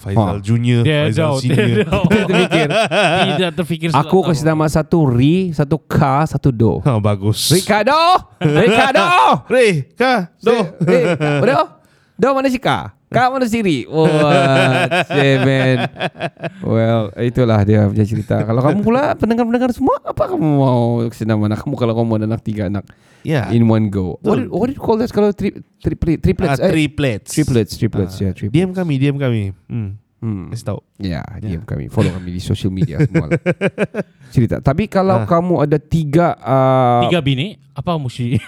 Faisal 0.00 0.38
Ha. 0.38 0.44
Junior, 0.44 0.80
Dia 0.80 1.10
Faisal 1.10 1.18
jauh, 1.18 1.38
Senior. 1.42 1.66
dia 1.66 1.84
jauh. 1.84 2.04
terfikir. 2.12 2.68
Tidak 3.26 3.50
terfikir. 3.52 3.88
Aku 3.92 4.22
kasih 4.22 4.46
nama 4.46 4.64
satu 4.64 5.04
Ri, 5.04 5.50
satu 5.52 5.76
K, 5.76 5.96
satu 6.24 6.48
Do. 6.48 6.80
Ha, 6.80 6.96
bagus. 6.96 7.50
Ricardo! 7.50 7.98
Ricardo! 8.62 9.04
Re, 9.44 9.90
ka, 9.92 10.30
do. 10.38 10.56
Ri, 10.80 11.02
Do? 11.44 11.60
Do 12.16 12.28
mana 12.32 12.48
si 12.48 12.56
K? 12.56 12.68
K 13.10 13.18
mana 13.26 13.42
si 13.44 13.58
Ri? 13.58 13.90
What? 13.90 14.86
Yeah, 15.18 15.42
man. 15.42 15.78
Well, 16.62 17.10
itulah 17.18 17.66
dia 17.66 17.82
punya 17.84 18.06
cerita. 18.06 18.38
Kalau 18.40 18.62
kamu 18.62 18.86
pula 18.86 19.18
pendengar-pendengar 19.18 19.74
semua, 19.74 19.98
apa 20.00 20.30
kamu 20.30 20.46
mau 20.46 21.02
nama 21.02 21.42
anak 21.50 21.58
kamu 21.60 21.74
kalau 21.74 21.94
kamu 21.98 22.10
ada 22.16 22.26
anak 22.30 22.42
tiga 22.42 22.70
anak 22.70 22.86
Ya. 23.20 23.50
in 23.50 23.66
one 23.66 23.90
go? 23.90 24.14
What, 24.22 24.38
did- 24.38 24.48
what 24.48 24.66
did 24.70 24.78
you 24.78 24.82
call 24.82 24.94
that 24.96 25.10
kalau 25.10 25.34
tri, 25.34 25.50
tri, 25.76 25.92
tri, 25.92 26.16
triplets? 26.16 26.56
Ah, 26.56 26.70
eh, 26.70 26.72
triplets. 26.72 27.34
triplets, 27.34 27.72
triplets, 27.74 28.14
ya, 28.16 28.30
triplets. 28.30 28.54
Diam 28.54 28.70
kami, 28.70 28.94
diam 28.96 29.18
kami. 29.18 29.52
Hmm. 29.66 29.98
Hmm. 30.20 30.52
Kasih 30.54 30.66
tahu. 30.70 30.80
Ya, 30.96 31.26
diam 31.42 31.66
kami. 31.66 31.90
Follow 31.90 32.14
kami 32.14 32.38
di 32.38 32.40
social 32.40 32.70
media 32.70 33.02
semua. 33.02 33.26
lah. 33.26 33.40
Cerita. 34.36 34.62
Tapi 34.62 34.86
kalau 34.86 35.20
Ah. 35.20 35.26
kamu 35.26 35.66
ada 35.66 35.76
tiga, 35.76 36.38
uh, 36.38 37.02
Tiga 37.10 37.18
bini, 37.18 37.58
apa 37.74 37.98
mesti? 37.98 38.38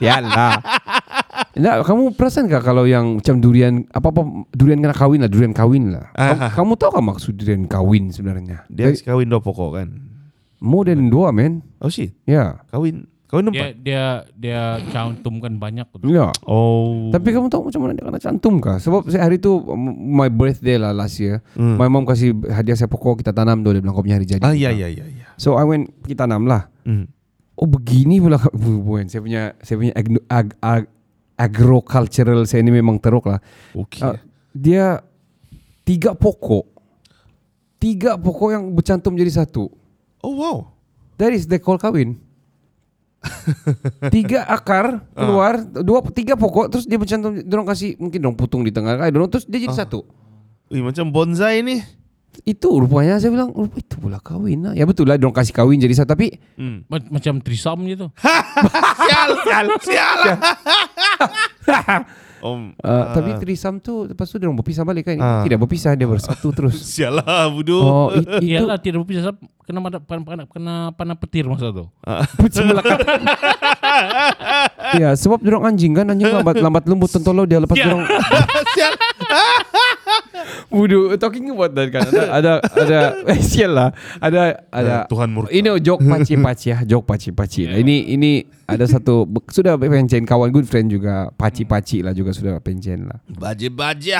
Yalah. 0.00 0.62
Nah, 1.54 1.82
kamu 1.82 2.14
perasan 2.14 2.46
gak 2.46 2.62
kalau 2.62 2.82
yang 2.82 3.18
macam 3.18 3.38
durian 3.38 3.82
apa 3.88 4.08
apa 4.08 4.22
durian 4.50 4.78
kena 4.78 4.92
kawin 4.92 5.20
lah, 5.20 5.30
durian 5.30 5.50
kawin 5.50 5.90
lah. 5.90 6.06
Kamu, 6.12 6.38
Ah. 6.38 6.50
kamu 6.52 6.72
tahu 6.74 6.90
kan 6.92 7.04
maksud 7.04 7.32
durian 7.34 7.62
kawin 7.64 8.04
sebenarnya? 8.08 8.62
Dia 8.68 8.90
Dari- 8.90 9.02
kawin 9.02 9.26
dua 9.26 9.40
pokok 9.40 9.70
kan. 9.74 9.88
more 10.58 10.86
than 10.86 11.06
dua, 11.06 11.30
men. 11.30 11.62
Oh 11.78 11.86
shit. 11.86 12.18
Ya. 12.24 12.58
Kawin. 12.68 13.06
Kawin 13.26 13.44
dia 13.46 13.52
empat. 13.52 13.72
dia 13.78 14.02
dia 14.34 14.60
cantumkan 14.88 15.54
banyak. 15.54 15.84
Ya. 16.02 16.32
Oh. 16.42 17.12
Tapi 17.12 17.28
kamu 17.28 17.46
tahu 17.46 17.68
macam 17.68 17.80
mana 17.80 17.92
dia 17.92 18.02
kena 18.02 18.18
cantum 18.18 18.56
kah? 18.56 18.80
Sebab 18.80 19.06
saya 19.06 19.22
hari 19.22 19.36
tu 19.36 19.52
m- 19.60 19.92
my 20.16 20.26
birthday 20.26 20.74
lah 20.74 20.90
last 20.90 21.18
year. 21.18 21.44
Hmm. 21.52 21.76
My 21.76 21.86
mom 21.86 22.02
kasih 22.02 22.32
hadiah 22.48 22.74
saya 22.74 22.86
pokok 22.86 23.20
kita 23.20 23.30
tanam 23.30 23.60
dulu 23.60 23.70
dia 23.70 23.82
bilang 23.82 23.92
kau 23.92 24.02
punya 24.02 24.16
hari 24.16 24.26
jadi. 24.26 24.40
Ah 24.40 24.50
ya 24.50 24.72
ya 24.72 24.88
ya 24.88 25.04
ya. 25.04 25.26
So 25.36 25.54
I 25.54 25.62
went 25.62 25.92
kita 26.02 26.24
tanam 26.24 26.48
lah. 26.48 26.72
Hmm. 26.82 27.06
Oh 27.54 27.66
begini 27.66 28.16
pula 28.16 28.40
bukan 28.50 29.06
saya 29.06 29.20
punya 29.20 29.42
saya 29.60 29.76
punya 29.76 29.92
agno, 29.92 30.18
ag, 30.26 30.46
ag, 30.58 30.84
agricultural 31.38 32.42
saya 32.44 32.60
ini 32.60 32.74
memang 32.74 32.98
teruk 32.98 33.24
lah. 33.24 33.38
Okay. 33.72 34.02
Uh, 34.02 34.18
dia 34.50 35.00
tiga 35.82 36.12
pokok, 36.12 36.66
tiga 37.78 38.18
pokok 38.18 38.48
yang 38.50 38.64
bercantum 38.68 39.14
jadi 39.14 39.30
satu. 39.32 39.70
oh 40.20 40.34
wow. 40.34 40.58
That 41.14 41.30
is 41.30 41.46
they 41.46 41.58
call 41.58 41.78
kawin. 41.78 42.18
tiga 44.08 44.46
akar 44.46 45.02
keluar, 45.10 45.58
dua 45.62 45.98
tiga 46.08 46.34
pokok 46.34 46.70
terus 46.70 46.84
dia 46.84 46.94
bercantum, 46.94 47.34
dorong 47.40 47.66
kasih 47.66 47.98
mungkin 47.98 48.18
dong 48.20 48.34
putung 48.34 48.62
di 48.62 48.70
tengah, 48.70 48.94
I 48.96 49.10
don't 49.10 49.18
know, 49.18 49.26
terus 49.26 49.42
dia 49.42 49.58
jadi 49.58 49.74
satu. 49.74 50.06
Wih 50.68 50.82
macam 50.82 51.08
bonsai 51.08 51.62
ni. 51.62 51.82
Itu 52.46 52.70
rupanya 52.78 53.18
saya 53.18 53.34
bilang, 53.34 53.50
oh, 53.50 53.66
itu 53.66 53.98
pula 53.98 54.22
kawin 54.22 54.62
lah. 54.62 54.70
Ya 54.70 54.86
betul 54.86 55.10
lah, 55.10 55.18
dorong 55.18 55.34
kasih 55.34 55.50
kawin 55.50 55.82
jadi 55.82 55.90
satu. 55.92 56.14
Tapi 56.14 56.38
Hmm. 56.54 56.86
Ma- 56.86 57.10
Macam 57.10 57.42
trisam 57.42 57.82
gitu. 57.82 58.14
sial, 59.02 59.28
sial, 59.42 59.66
sial. 59.82 60.18
Om. 62.38 62.70
uh, 62.78 63.04
tapi 63.18 63.34
trisam 63.42 63.82
tu 63.82 64.06
lepas 64.06 64.30
tu 64.30 64.38
dia 64.38 64.46
berpisah 64.46 64.86
balik 64.86 65.10
kan? 65.10 65.18
Ah. 65.18 65.42
Tidak 65.42 65.58
berpisah 65.58 65.98
dia 65.98 66.06
bersatu 66.06 66.54
terus. 66.54 66.78
Sial 66.94 67.18
lah 67.18 67.50
bodoh. 67.50 67.82
Oh, 67.82 68.08
it, 68.14 68.22
itu 68.38 68.54
Iyalah 68.54 68.78
tidak 68.78 69.02
berpisah 69.02 69.34
kena 69.66 69.82
mana- 69.82 70.02
kena 70.06 70.22
kena, 70.22 70.44
kena 70.46 70.74
panah 70.94 71.18
petir 71.18 71.50
masa 71.50 71.74
tu. 71.74 71.90
Pucuk 72.38 72.62
melekat. 72.62 72.98
ya, 75.02 75.18
sebab 75.18 75.42
dia 75.42 75.58
anjing 75.58 75.92
kan 75.98 76.06
anjing 76.14 76.30
lambat 76.30 76.62
lambat 76.62 76.84
lembut 76.86 77.10
tontolo 77.10 77.42
dia 77.42 77.58
lepas 77.58 77.74
dia 77.74 77.90
sial. 78.78 78.94
Wudu 80.70 80.98
talking 81.16 81.48
about 81.48 81.72
that 81.72 81.88
kan 81.88 82.04
ada 82.04 82.22
ada 82.30 82.52
ada 82.74 82.98
eh, 83.30 83.40
sial 83.40 83.72
lah 83.72 83.88
ada 84.18 84.64
ada 84.68 84.94
Eh, 84.98 85.08
Tuhan 85.08 85.28
murka. 85.28 85.50
ini 85.50 85.68
joke 85.78 86.02
paci 86.02 86.34
paci 86.34 86.66
ya 86.68 86.78
joke 86.82 87.04
paci 87.04 87.30
paci 87.30 87.62
lah. 87.64 87.76
ini 87.76 88.08
ini 88.08 88.30
ada 88.64 88.84
satu 88.84 89.22
sudah 89.46 89.76
pencen 89.76 90.22
kawan 90.22 90.48
good 90.48 90.64
friend 90.64 90.88
juga 90.88 91.28
paci 91.30 91.62
paci 91.62 92.00
lah 92.00 92.12
juga 92.12 92.30
sudah 92.30 92.58
pencen 92.58 93.04
lah 93.04 93.18
Baje-baje. 93.30 94.18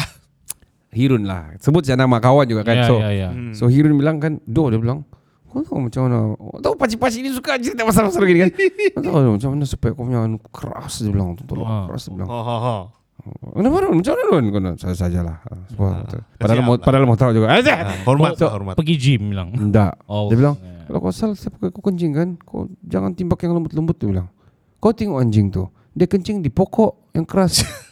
Hirun 0.88 1.22
lah 1.22 1.52
sebut 1.58 1.84
saja 1.84 1.96
nama 1.96 2.16
kawan 2.16 2.46
juga 2.46 2.62
kan 2.62 2.74
Ya, 2.74 2.86
so 2.86 2.96
ya, 2.98 3.10
ya. 3.10 3.28
Hmm. 3.28 3.52
so 3.52 3.68
Hirun 3.68 3.92
bilang 3.94 4.16
kan 4.16 4.40
do 4.42 4.66
dia 4.66 4.76
bilang 4.76 5.04
kau 5.44 5.60
tahu 5.60 5.80
macam 5.80 6.00
mana 6.04 6.18
kau 6.32 6.60
tahu 6.60 6.74
paci 6.74 6.96
paci 6.96 7.16
ini 7.20 7.30
suka 7.30 7.56
cerita 7.56 7.80
pasal-pasal 7.82 8.20
gini 8.22 8.44
kan 8.44 8.50
kau 8.96 9.20
tahu 9.20 9.32
macam 9.34 9.48
mana 9.50 9.64
supaya 9.64 9.92
kau 9.92 10.04
punya 10.04 10.20
anu 10.22 10.36
keras 10.44 11.00
dia 11.00 11.08
bilang 11.08 11.36
tolong 11.38 11.64
Ah. 11.64 11.84
keras 11.88 12.04
dia 12.04 12.12
bilang 12.14 12.28
Ha 12.28 12.38
ha 12.38 12.56
ha. 12.58 12.76
Kenapa 13.18 13.76
Ron? 13.82 13.92
Macam 13.98 14.12
mana 14.14 14.24
Ron? 14.30 14.44
Kena 14.48 14.70
saja 14.78 14.96
sajalah. 14.96 15.36
Ah, 15.44 16.06
Padahal 16.38 16.56
siap 16.56 16.64
mau 16.64 16.74
lah. 16.74 16.84
padahal 16.84 17.04
mau 17.04 17.18
tahu 17.18 17.30
juga. 17.34 17.46
Eh, 17.50 17.60
Ah, 17.60 17.98
Hormat, 18.06 18.38
Oh, 18.38 18.48
hormat. 18.48 18.74
Pergi 18.74 18.94
gym 18.96 19.22
bilang. 19.30 19.50
Enggak. 19.52 19.98
Oh, 20.06 20.30
Dia 20.30 20.36
bilang, 20.36 20.56
ya. 20.56 20.86
kalau 20.86 20.98
kau 21.00 21.12
salah 21.12 21.34
saya 21.34 21.50
pakai 21.50 21.68
kau 21.68 21.82
kencing 21.82 22.12
kan, 22.12 22.28
kau 22.38 22.60
jangan 22.80 23.12
timbak 23.12 23.42
yang 23.42 23.52
lembut-lembut 23.52 23.96
dia 23.96 24.08
bilang. 24.08 24.28
Kau 24.78 24.94
tengok 24.94 25.18
anjing 25.18 25.50
tu, 25.50 25.66
dia 25.92 26.06
kencing 26.06 26.40
di 26.40 26.48
pokok 26.48 27.10
yang 27.12 27.26
keras. 27.26 27.60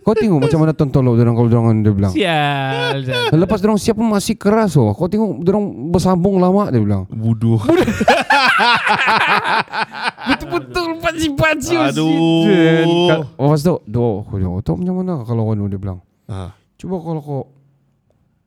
kau 0.00 0.16
tengok 0.16 0.48
macam 0.48 0.58
mana 0.64 0.72
tontolo 0.72 1.12
dorang 1.12 1.36
kalau 1.36 1.48
dorang 1.52 1.84
dia 1.84 1.92
bilang. 1.92 2.12
Sial. 2.16 2.96
Lepas 3.36 3.60
dorang 3.60 3.76
siap 3.76 4.00
pun 4.00 4.08
masih 4.08 4.40
keras 4.40 4.72
oh. 4.80 4.96
Kau 4.96 5.12
tengok 5.12 5.44
dorang 5.44 5.92
bersambung 5.92 6.40
lama 6.40 6.72
dia 6.72 6.80
bilang. 6.80 7.04
Bodoh. 7.12 7.60
Betul-betul 10.32 10.86
paci-paci 11.02 11.74
Aduh. 11.76 13.26
Oh, 13.36 13.52
lepas 13.52 13.60
tu, 13.60 13.76
doh, 13.84 14.24
kau 14.24 14.38
tengok 14.38 14.60
tahu 14.64 14.74
macam 14.80 14.94
mana 15.02 15.12
kalau 15.26 15.42
kau 15.50 15.54
dia 15.68 15.80
bilang. 15.80 15.98
Ah. 16.30 16.54
Coba 16.78 16.98
kalau 16.98 17.20
kau 17.22 17.42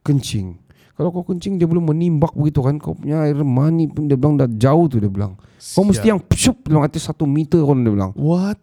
kencing 0.03 0.60
Kalau 0.95 1.10
kau 1.12 1.23
kencing 1.23 1.55
dia 1.55 1.67
belum 1.67 1.88
menimbak 1.91 2.36
begitu 2.36 2.60
kan 2.60 2.75
Kau 2.79 2.95
punya 2.95 3.23
air 3.23 3.36
mani 3.41 3.88
pun 3.88 4.12
dia 4.12 4.19
bilang 4.19 4.36
dah 4.36 4.47
jauh 4.47 4.86
tu 4.91 4.99
dia 4.99 5.08
bilang 5.08 5.39
Kau 5.39 5.84
Siap. 5.84 5.88
mesti 5.88 6.05
yang 6.12 6.19
pshup 6.19 6.62
Bilang 6.67 6.84
atas 6.84 7.08
satu 7.08 7.23
meter 7.23 7.63
kau 7.63 7.75
dia 7.75 7.91
bilang 7.91 8.12
What? 8.19 8.60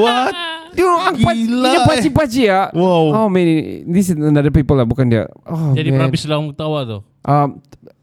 What? 0.00 0.34
Dia 0.70 0.84
orang 0.84 1.14
Gila, 1.14 1.32
Gila 1.32 1.66
Dia 1.66 1.78
eh. 1.78 1.86
paci-paci 1.86 2.42
ya 2.44 2.60
Wow. 2.70 3.04
Oh 3.10 3.26
man 3.26 3.46
This 3.84 4.08
is 4.08 4.16
another 4.16 4.48
people 4.48 4.72
lah 4.72 4.84
Bukan 4.84 5.06
dia 5.06 5.24
oh, 5.42 5.72
Jadi 5.72 5.88
man. 5.88 6.06
berhabis 6.06 6.22
dalam 6.22 6.48
ketawa 6.48 6.78
tu. 6.82 6.98
um, 7.22 7.48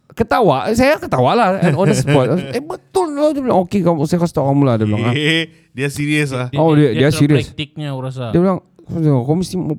Ketawa 0.10 0.58
Saya 0.72 0.96
ketawa 0.96 1.32
lah 1.32 1.48
and 1.60 1.74
On 1.74 1.84
the 1.84 1.94
spot 1.94 2.28
Eh 2.56 2.60
betul 2.60 3.12
lah 3.12 3.30
Dia 3.30 3.42
bilang 3.42 3.60
Okay 3.62 3.80
kamu 3.80 4.04
saya 4.04 4.18
kasih 4.18 4.34
tahu 4.34 4.48
kamu 4.48 4.64
lah 4.64 4.76
Dia 4.76 4.86
bilang 4.86 5.04
ah. 5.04 5.14
Dia 5.72 5.88
serius 5.88 6.32
ah. 6.32 6.48
Oh, 6.54 6.72
dia- 6.72 6.94
dia 6.94 7.10
serius. 7.10 7.46
Praktiknya 7.46 7.92
aku 7.92 8.02
rasa. 8.02 8.30
Dia 8.30 8.40
bilang 8.40 8.64
Kau 9.22 9.34
mesti 9.34 9.56
mau 9.56 9.76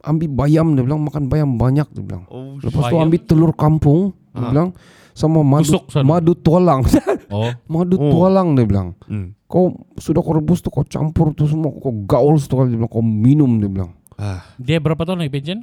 ambil 0.00 0.28
bayam 0.28 0.72
Dia 0.72 0.82
bilang 0.82 1.00
makan 1.00 1.26
bayam 1.26 1.54
banyak 1.54 1.88
Dia 1.88 2.02
bilang 2.02 2.24
Oh, 2.26 2.56
Lepas 2.56 2.82
tu 2.84 2.92
Bayam? 2.92 3.06
ambil 3.06 3.20
telur 3.22 3.52
kampung 3.52 4.00
Dia 4.30 4.44
bilang 4.46 4.68
Sama 5.10 5.40
madu. 5.40 5.80
Madu 6.00 6.32
tualang 6.34 6.84
Oh. 7.30 7.48
Madu 7.64 7.94
Oh. 7.94 8.10
tualang 8.10 8.52
dia 8.52 8.64
bilang 8.64 8.98
Hmm. 9.04 9.32
Kau 9.50 9.64
sudah 9.96 10.22
kau 10.22 10.32
rebus 10.32 10.62
tu 10.62 10.70
Kau 10.70 10.80
campur 10.82 11.34
tu 11.34 11.42
semua 11.44 11.74
Kau 11.74 11.90
gaul 12.06 12.38
satu 12.38 12.54
kali 12.56 12.70
Dia 12.70 12.78
bilang 12.78 12.88
Kau 12.88 13.02
minum 13.02 13.58
dia 13.58 13.66
bilang 13.68 13.90
Ah. 14.14 14.44
Dia 14.54 14.78
berapa 14.78 15.00
tahun 15.00 15.24
lagi 15.24 15.32
pension? 15.32 15.58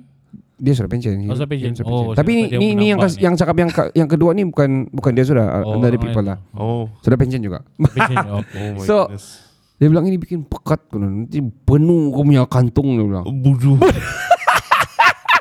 Dia 0.57 0.73
sudah 0.73 0.89
pensiun 0.89 1.23
Oh, 1.23 1.35
sudah 1.35 1.45
pensiun. 1.45 1.71
Dia 1.71 1.85
Oh, 1.85 2.11
Tapi 2.11 2.31
ni, 2.33 2.43
dia 2.47 2.57
ni, 2.57 2.73
ni 2.73 2.89
yang, 2.89 2.97
kas- 2.97 3.15
yang 3.15 3.33
cakap 3.33 3.53
yang, 3.55 3.69
yang 3.93 4.09
kedua 4.09 4.33
ni 4.33 4.43
Bukan 4.43 4.89
bukan 4.89 5.11
dia 5.13 5.21
sudah 5.21 5.61
Oh, 5.61 5.77
oh, 5.77 5.79
Dari 5.79 5.95
people 5.95 6.25
lah 6.25 6.41
Oh. 6.51 6.89
Sudah 6.99 7.15
pensiun 7.15 7.39
juga 7.39 7.61
Pension. 7.77 8.17
Okay. 8.41 8.57
Oh 8.59 8.69
my 8.73 8.83
So- 8.83 9.07
goodness. 9.07 9.45
Dia 9.77 9.87
bilang 9.87 10.03
ini 10.03 10.17
bikin 10.17 10.41
pekat 10.43 10.89
kau 10.89 10.97
Nanti 10.97 11.37
penuh 11.39 12.09
kau 12.09 12.25
punya 12.25 12.43
kantung 12.43 12.91
Dia 12.91 13.05
bilang 13.05 13.25
Bodoh. 13.31 13.77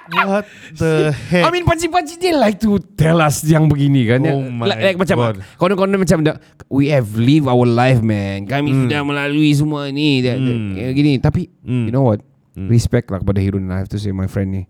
What 0.07 0.47
the 0.79 1.11
heck? 1.11 1.45
I 1.45 1.51
mean 1.51 1.67
pakcik-pakcik 1.67 2.19
dia 2.23 2.39
like 2.39 2.63
to 2.63 2.79
tell 2.95 3.19
us 3.19 3.43
yang 3.43 3.67
begini 3.67 4.07
kan. 4.07 4.23
Oh 4.27 4.43
my 4.43 4.71
like, 4.71 4.95
like 4.95 4.99
macam 5.03 5.17
God. 5.19 5.37
konon-konon 5.59 5.99
macam 5.99 6.23
we 6.71 6.95
have 6.95 7.11
lived 7.19 7.51
our 7.51 7.67
life 7.67 7.99
man. 8.03 8.47
Kami 8.47 8.87
sudah 8.87 9.03
melalui 9.03 9.51
semua 9.55 9.91
ni 9.91 10.23
eh, 10.23 10.93
gini. 10.95 11.19
Tapi 11.19 11.51
Hmm. 11.67 11.91
you 11.91 11.93
know 11.93 12.07
what? 12.07 12.23
Respect 12.57 13.11
lah 13.13 13.21
kepada 13.21 13.43
Hirun 13.43 13.69
I 13.69 13.85
have 13.85 13.91
to 13.93 13.99
say 14.01 14.15
my 14.15 14.31
friend 14.31 14.55
ni. 14.55 14.63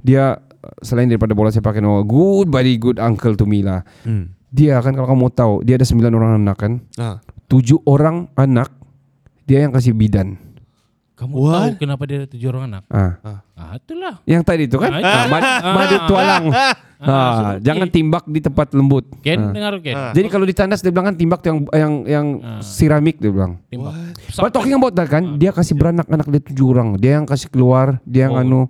Dia 0.00 0.38
uh, 0.38 0.74
selain 0.80 1.10
daripada 1.10 1.34
bola 1.34 1.50
sepak 1.50 1.76
kan 1.76 1.84
oh, 1.84 2.00
good 2.06 2.48
buddy 2.48 2.78
good 2.78 3.02
uncle 3.02 3.34
to 3.34 3.44
me 3.44 3.60
lah. 3.66 3.82
Hmm. 4.06 4.32
Dia 4.54 4.78
kan 4.80 4.94
kalau 4.94 5.10
kamu 5.10 5.26
tahu 5.34 5.54
dia 5.66 5.76
ada 5.76 5.84
sembilan 5.84 6.12
orang 6.14 6.32
anak 6.40 6.56
kan. 6.56 6.72
Ah. 6.96 7.18
Tujuh 7.50 7.82
orang 7.84 8.30
anak 8.38 8.70
dia 9.44 9.66
yang 9.66 9.74
kasih 9.74 9.92
bidan. 9.92 10.45
Kamu 11.16 11.32
What? 11.32 11.48
tahu 11.48 11.68
kenapa 11.80 12.02
dia 12.04 12.16
ada 12.20 12.28
tujuh 12.28 12.48
orang 12.52 12.64
anak? 12.68 12.82
Ah. 12.92 13.40
Ah, 13.56 13.72
itulah. 13.74 14.20
Yang 14.28 14.42
tadi 14.44 14.64
tu 14.68 14.76
kan 14.76 14.92
Ah, 14.92 15.00
itu. 15.00 15.08
ah, 15.08 15.24
mad, 15.26 15.42
madu 15.64 15.96
tualang 16.04 16.44
ah, 16.52 16.74
so, 17.56 17.64
Jangan 17.64 17.88
okay. 17.88 17.96
timbak 17.96 18.24
di 18.26 18.40
tempat 18.40 18.68
lembut 18.76 19.04
Ken 19.24 19.40
Ah. 19.40 19.48
dengar 19.48 19.80
Ken. 19.80 19.96
Ah. 19.96 20.12
Jadi 20.12 20.28
kalau 20.28 20.44
ditandas 20.44 20.84
dia 20.84 20.92
bilang 20.92 21.08
kan 21.08 21.16
timbak 21.16 21.40
tu 21.40 21.48
yang 21.48 21.58
yang 21.72 21.92
yang 22.04 22.26
Ah. 22.38 22.60
seramik 22.60 23.16
dia 23.16 23.32
bilang 23.32 23.56
Timbang. 23.66 23.96
But 24.36 24.52
talking 24.52 24.76
about 24.76 24.92
that 24.92 25.08
kan 25.08 25.40
Dia 25.40 25.50
kasih 25.50 25.72
beranak 25.72 26.04
anak 26.06 26.28
dia 26.28 26.42
tujuh 26.42 26.66
orang 26.68 27.00
Dia 27.00 27.16
yang 27.16 27.24
kasih 27.24 27.48
keluar 27.48 27.96
Dia 28.04 28.28
yang 28.28 28.36
Oh. 28.36 28.42
anu 28.44 28.60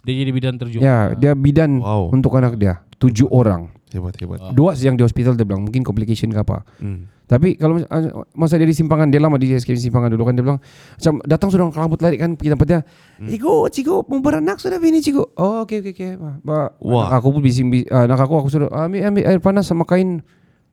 Dia 0.00 0.14
jadi 0.16 0.30
bidan 0.32 0.54
terjun. 0.56 0.80
Ya 0.80 1.12
dia 1.12 1.36
bidan 1.36 1.84
Wow. 1.84 2.08
Untuk 2.10 2.32
anak 2.32 2.56
dia 2.56 2.80
Tujuh 2.96 3.28
orang 3.28 3.68
Hebat 3.90 4.16
hebat. 4.16 4.40
Dua 4.50 4.72
yang 4.72 4.96
di 4.96 5.04
hospital 5.04 5.36
dia 5.36 5.44
bilang 5.44 5.68
Mungkin 5.68 5.84
complication 5.84 6.32
ke 6.32 6.40
apa 6.40 6.64
Hmm. 6.80 7.12
Tapi 7.30 7.54
kalau 7.54 7.78
ah, 7.86 8.02
masa 8.34 8.58
dia 8.58 8.66
di 8.66 8.74
simpangan 8.74 9.06
Dia 9.06 9.22
lama 9.22 9.38
di 9.38 9.54
SK 9.54 9.78
simpangan 9.78 10.10
dulu 10.10 10.26
kan 10.26 10.34
Dia 10.34 10.42
bilang 10.42 10.58
Macam 10.58 11.14
datang 11.22 11.48
sudah 11.48 11.70
kelabut 11.70 12.02
lari 12.02 12.18
kan 12.18 12.34
Pergi 12.34 12.50
tempat 12.50 12.66
dia 12.66 12.80
Ciku 13.22 13.70
Ciku 13.70 14.02
Mau 14.04 14.18
beranak 14.18 14.58
sudah 14.58 14.76
bini 14.76 14.98
Ciku 14.98 15.22
Oh 15.38 15.62
oke 15.62 15.78
oke 15.78 15.94
oke 15.94 16.08
Ba, 16.42 16.74
Wah. 16.76 17.06
Anak 17.06 17.22
aku 17.22 17.28
pun 17.30 17.40
bising 17.40 17.70
bis- 17.70 17.86
ah, 17.86 18.02
Anak 18.02 18.18
aku 18.18 18.34
aku 18.36 18.50
sudah 18.50 18.66
ambil, 18.74 19.06
ambil 19.06 19.22
air 19.24 19.38
panas 19.38 19.62
sama 19.64 19.86
kain 19.86 20.26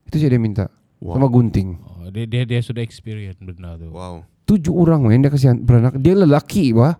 Itu 0.03 0.17
saja 0.17 0.33
dia 0.33 0.41
minta 0.41 0.65
Wow. 0.97 1.13
Sama 1.13 1.29
gunting 1.29 1.77
Oh, 1.77 2.09
dia, 2.09 2.25
dia 2.25 2.41
dia 2.41 2.57
sudah 2.57 2.81
experience 2.81 3.37
benda 3.37 3.77
tu. 3.77 3.93
Wow. 3.93 4.25
Tujuh 4.43 4.73
orang 4.73 5.05
men 5.05 5.21
Dia 5.21 5.29
kasih 5.29 5.53
beranak 5.53 5.93
Dia 5.95 6.17
lelaki 6.17 6.73
bah 6.73 6.97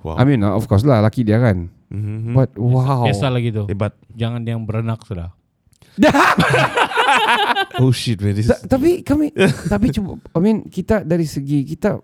Wow. 0.00 0.14
I 0.14 0.22
mean 0.24 0.40
of 0.40 0.62
course 0.64 0.82
lah 0.82 1.02
Laki 1.02 1.26
dia 1.26 1.42
kan 1.42 1.66
Mhm. 1.90 2.32
But 2.32 2.54
wow 2.54 3.04
Biasa 3.04 3.28
lagi 3.28 3.52
tu. 3.52 3.68
Hebat. 3.68 3.92
Jangan 4.14 4.40
yang 4.42 4.64
beranak 4.64 5.04
sudah. 5.04 5.34
Oh 7.76 7.90
shit 7.90 8.18
man. 8.18 8.32
This 8.32 8.46
Ta- 8.46 8.62
Tapi 8.68 9.00
kami 9.00 9.32
Tapi 9.66 9.86
cuba 9.88 10.18
I 10.30 10.38
mean 10.38 10.64
kita 10.64 11.02
dari 11.02 11.24
segi 11.24 11.64
Kita 11.64 11.96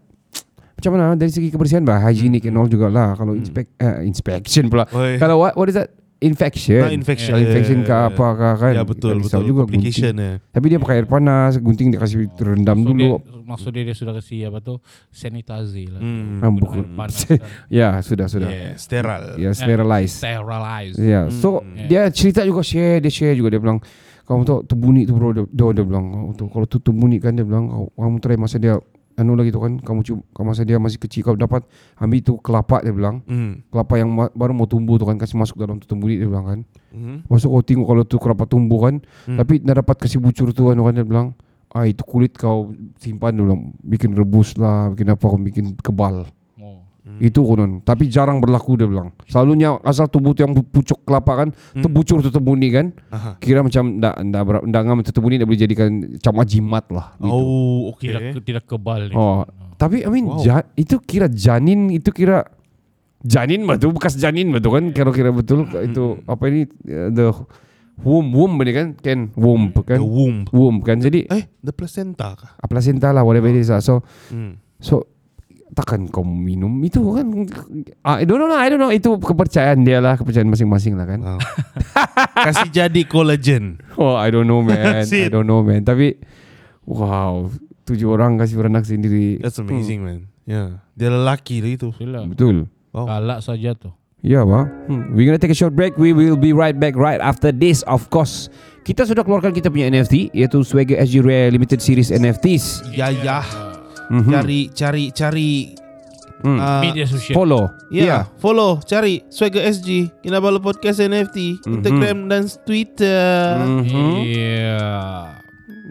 Macam 0.74 0.90
mana 0.90 1.12
Dari 1.12 1.28
segi 1.28 1.48
kebersihan 1.48 1.82
bah 1.82 2.00
Hygienic 2.00 2.44
and 2.44 2.56
all 2.56 2.66
jugalah 2.66 3.12
Kalau 3.12 3.32
inspect 3.32 3.74
uh, 3.76 4.00
Inspection 4.00 4.66
pula 4.66 4.86
Oi. 4.90 5.16
Kalau 5.16 5.38
what 5.38 5.54
what 5.54 5.66
is 5.66 5.74
that? 5.74 5.90
Infection. 6.18 6.82
Ah, 6.82 6.90
infection. 6.90 7.30
Kalau 7.30 7.46
infection 7.46 7.78
ke 7.80 7.94
apa 7.94 8.26
ke 8.34 8.48
kan. 8.58 8.72
Ya 8.74 8.82
betul 8.82 9.22
betul. 9.22 9.38
juga 9.46 9.62
Complication 9.62 10.18
gunting. 10.18 10.34
ya. 10.34 10.50
Tapi 10.50 10.66
dia 10.66 10.78
pakai 10.82 10.94
air 10.98 11.06
panas, 11.06 11.54
gunting 11.56 11.94
dia 11.94 12.00
kasih 12.02 12.26
terendam 12.34 12.74
Maksud 12.74 12.90
dulu. 12.90 13.10
Dia, 13.14 13.38
maksud 13.46 13.70
dia 13.70 13.84
dia 13.86 13.94
sudah 13.94 14.14
kasih 14.18 14.50
apa 14.50 14.58
tu 14.58 14.82
sanitizer 15.14 15.86
lah. 15.88 16.02
Hmm. 16.02 16.42
Ah, 16.42 16.50
bukan. 16.50 16.90
panas 16.90 17.22
kan. 17.22 17.38
ya, 17.70 18.02
sudah 18.02 18.26
sudah. 18.26 18.50
Yeah, 18.50 18.74
sterile. 18.74 19.38
Ya, 19.38 19.50
sterilize. 19.52 20.10
Sterilize. 20.12 20.96
Ya, 20.98 21.20
so 21.30 21.62
Hmm. 21.62 21.86
dia 21.86 22.10
cerita 22.10 22.42
juga 22.42 22.62
share, 22.62 22.98
dia 22.98 23.14
share 23.14 23.38
juga 23.38 23.54
dia 23.54 23.62
bilang 23.62 23.78
kamu 24.28 24.42
tahu 24.44 24.58
tu 24.62 24.74
bunyi 24.74 25.02
tu 25.02 25.12
bro 25.12 25.32
dia, 25.32 25.44
dia, 25.46 25.64
dia 25.72 25.82
bilang 25.82 26.04
"Oh, 26.22 26.32
tu 26.32 26.46
kalau 26.46 26.64
tu 26.64 26.76
tu 26.76 26.92
bunyi 26.92 27.16
kan 27.16 27.32
dia 27.32 27.42
bilang 27.42 27.66
"Kau- 27.66 27.90
kamu 27.90 28.16
try 28.18 28.36
masa 28.36 28.56
dia 28.56 28.76
anu 29.14 29.34
lagi 29.34 29.48
tu 29.48 29.58
kan 29.58 29.76
kamu 29.76 30.00
cuba 30.04 30.22
masa 30.44 30.62
dia 30.62 30.76
masih 30.76 30.94
kecil 30.96 31.24
kau 31.24 31.34
dapat 31.34 31.66
ambil 31.96 32.20
tu 32.20 32.38
kelapa 32.38 32.78
dia 32.78 32.92
bilang 32.92 33.18
Hmm. 33.24 33.66
kelapa 33.66 33.96
yang 33.96 34.06
ma- 34.08 34.30
baru 34.30 34.52
mau 34.52 34.64
tumbuh 34.64 34.94
tu 34.94 35.02
kan 35.02 35.16
kasih 35.16 35.34
masuk 35.34 35.56
dalam 35.56 35.80
tu 35.80 35.90
bunyi 35.90 36.20
dia 36.20 36.28
bilang 36.28 36.46
kan 36.46 36.60
Mhm. 36.88 37.26
Masuk 37.26 37.50
kau 37.50 37.60
tengok 37.60 37.86
kalau 37.86 38.02
tu 38.04 38.16
kelapa 38.16 38.44
tumbuh 38.44 38.78
kan 38.80 38.94
Hmm. 39.24 39.34
Tapi 39.36 39.58
nak 39.60 39.82
dapat 39.82 39.96
kasih 39.98 40.20
bucur 40.20 40.52
tu 40.52 40.68
kan 40.68 40.94
dia 40.94 41.02
bilang 41.02 41.34
Ah 41.68 41.84
itu 41.84 42.00
kulit 42.00 42.32
kau 42.32 42.70
simpan 42.96 43.34
dulu 43.34 43.58
Bikin 43.82 44.14
rebus 44.14 44.54
lah 44.54 44.88
Bikin 44.88 45.10
apa 45.10 45.20
kau 45.20 45.36
bikin 45.36 45.74
kebal 45.74 46.24
Oh. 47.08 47.16
Itu 47.18 47.40
konon 47.42 47.80
Tapi 47.80 48.04
jarang 48.06 48.36
berlaku 48.36 48.76
dia 48.76 48.84
bilang 48.84 49.16
Selalunya 49.24 49.80
asal 49.80 50.06
tumbuh 50.06 50.30
tu 50.30 50.42
yang 50.42 50.52
pu- 50.52 50.60
pucuk 50.62 51.02
kelapa 51.02 51.32
kan 51.38 51.48
Tu 51.72 51.86
bucur 51.86 52.20
tu 52.20 52.28
terbunyi 52.28 52.68
kan 52.68 52.92
Aha. 53.08 53.30
Kira 53.36 53.60
macam 53.60 53.96
Ndak 53.96 54.14
ndak, 54.22 54.42
ndak 54.62 54.82
ngam 54.82 54.98
tu 55.00 55.10
terbunyi 55.10 55.36
Dia 55.36 55.44
boleh 55.44 55.56
jadikan 55.58 55.88
Macam 56.04 56.44
jimat 56.44 56.84
lah 56.88 57.16
gitu. 57.16 57.32
Oh, 57.32 57.90
okay. 57.90 58.12
Tidak 58.12 58.44
tidak 58.44 58.64
kebal 58.66 59.08
ni. 59.08 59.14
Oh, 59.14 59.48
tapi 59.74 60.02
I 60.02 60.10
mean 60.10 60.26
Wow. 60.26 60.42
ja, 60.42 60.60
itu 60.74 60.98
kira 60.98 61.26
janin 61.26 61.88
itu 61.88 62.10
kira 62.10 62.44
janin 63.20 63.64
betul 63.64 63.90
bekas 63.90 64.14
janin 64.14 64.48
betul 64.48 64.70
kan 64.72 64.84
kalau 64.92 65.10
kira 65.10 65.30
betul 65.30 65.64
itu 65.80 66.04
apa 66.24 66.42
ini 66.46 66.60
uh, 66.84 67.08
the 67.08 67.26
womb 67.98 68.30
womb 68.30 68.54
ini 68.58 68.72
kan 68.72 68.86
kan 68.94 69.18
womb 69.34 69.74
kan 69.76 69.96
The 69.96 70.04
womb. 70.04 70.38
womb 70.50 70.78
kan 70.80 70.98
jadi 70.98 71.26
Eh, 71.28 71.46
the 71.58 71.70
placenta 71.70 72.34
kah? 72.34 72.54
ah, 72.54 72.66
placenta 72.66 73.10
lah 73.10 73.22
whatever 73.22 73.48
it 73.48 73.58
is 73.58 73.68
lah. 73.68 73.78
so 73.78 74.02
Hmm. 74.28 74.58
so 74.78 75.02
takkan 75.78 76.10
kau 76.10 76.26
minum 76.26 76.82
itu 76.82 76.98
kan 77.14 77.26
ah, 78.02 78.18
I 78.18 78.26
don't 78.26 78.42
know 78.42 78.50
lah 78.50 78.58
I 78.58 78.68
don't 78.74 78.82
know 78.82 78.90
itu 78.90 79.14
kepercayaan 79.14 79.86
dia 79.86 80.02
lah 80.02 80.18
kepercayaan 80.18 80.50
masing-masing 80.50 80.98
lah 80.98 81.06
kan 81.06 81.20
Wow. 81.22 81.38
Kasih 82.50 82.70
jadi 82.74 83.02
collagen. 83.06 83.78
oh 83.94 84.18
I 84.18 84.34
don't 84.34 84.50
know 84.50 84.58
man 84.58 85.06
I 85.06 85.30
don't 85.30 85.46
know 85.46 85.62
man 85.62 85.86
tapi 85.86 86.18
wow 86.82 87.46
tujuh 87.86 88.10
orang 88.10 88.36
kasih 88.36 88.58
beranak 88.60 88.84
sendiri 88.84 89.40
That's 89.40 89.56
amazing, 89.62 90.04
man. 90.04 90.28
Yeah. 90.44 90.84
Dia 90.92 91.08
lelaki 91.08 91.64
lah 91.64 91.70
itu. 91.72 91.88
Itulah. 91.96 92.24
betul 92.28 92.56
Wow. 92.92 93.04
Galak 93.04 93.40
saja 93.44 93.76
tu. 93.76 93.92
Ya, 94.24 94.42
Pak. 94.42 94.66
Hmm. 94.90 95.14
We're 95.14 95.28
gonna 95.28 95.38
take 95.38 95.54
a 95.54 95.58
short 95.58 95.76
break. 95.78 95.94
We 95.94 96.10
will 96.10 96.34
be 96.40 96.50
right 96.50 96.74
back 96.74 96.98
right 96.98 97.22
after 97.22 97.54
this, 97.54 97.86
of 97.86 98.10
course. 98.10 98.50
Kita 98.82 99.06
sudah 99.06 99.22
keluarkan 99.22 99.54
kita 99.54 99.70
punya 99.70 99.86
NFT, 99.92 100.34
iaitu 100.34 100.64
Swagger 100.66 100.98
SG 101.04 101.22
Rare 101.22 101.52
Limited 101.54 101.78
Series 101.78 102.10
NFTs. 102.10 102.82
Ya, 102.96 103.12
ya. 103.12 103.67
Mhm. 104.08 104.30
Cari, 104.30 104.60
cari, 104.72 105.04
cari. 105.12 105.52
Hmm. 106.38 106.54
uh, 106.54 106.86
Media 106.86 107.02
sosial. 107.02 107.34
Follow. 107.34 107.66
Ya, 107.90 108.02
Ya. 108.06 108.18
follow, 108.38 108.78
cari 108.78 109.26
Swagger 109.26 109.58
SG, 109.66 110.06
Kinabalu 110.22 110.62
Podcast 110.62 111.02
NFT, 111.02 111.58
Mhm. 111.58 111.82
Instagram 111.82 112.18
dan 112.30 112.46
Twitter. 112.62 113.58
Mhm. 113.58 114.22
Iya. 114.22 114.86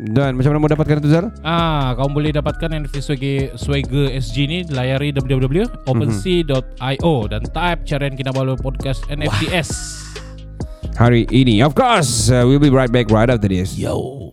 Dan 0.08 0.38
macam 0.38 0.54
mana 0.54 0.62
mau 0.62 0.70
dapatkan 0.70 1.02
itu, 1.02 1.10
Zal? 1.10 1.34
Ah, 1.42 1.98
kamu 1.98 2.10
boleh 2.14 2.30
dapatkan 2.32 2.70
NFT 2.80 3.02
Swagger, 3.02 3.58
Swagger 3.58 4.14
SG 4.14 4.46
ni 4.46 4.62
layari 4.70 5.10
www.opensea.io 5.12 7.16
dan 7.28 7.42
type 7.44 7.80
carian 7.84 8.14
Kinabalu 8.16 8.56
Podcast 8.56 9.04
NFTs. 9.10 9.70
Hari 10.96 11.28
ini, 11.30 11.60
of 11.60 11.76
course. 11.76 12.32
Uh, 12.32 12.48
we'll 12.48 12.62
be 12.62 12.72
right 12.72 12.90
back 12.90 13.12
right 13.12 13.28
after 13.28 13.50
this. 13.50 13.76
Yo. 13.76 14.27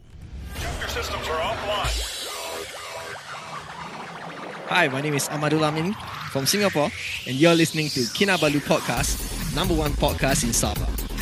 Hi, 4.74 4.88
my 4.88 5.00
name 5.00 5.14
is 5.14 5.28
Amadul 5.28 5.62
Amin 5.62 5.94
from 6.32 6.46
Singapore, 6.46 6.90
and 7.28 7.36
you're 7.36 7.54
listening 7.54 7.86
to 7.90 8.00
Kinabalu 8.10 8.58
Podcast, 8.58 9.22
number 9.54 9.72
one 9.72 9.92
podcast 9.92 10.42
in 10.42 10.50
Sabah. 10.50 11.13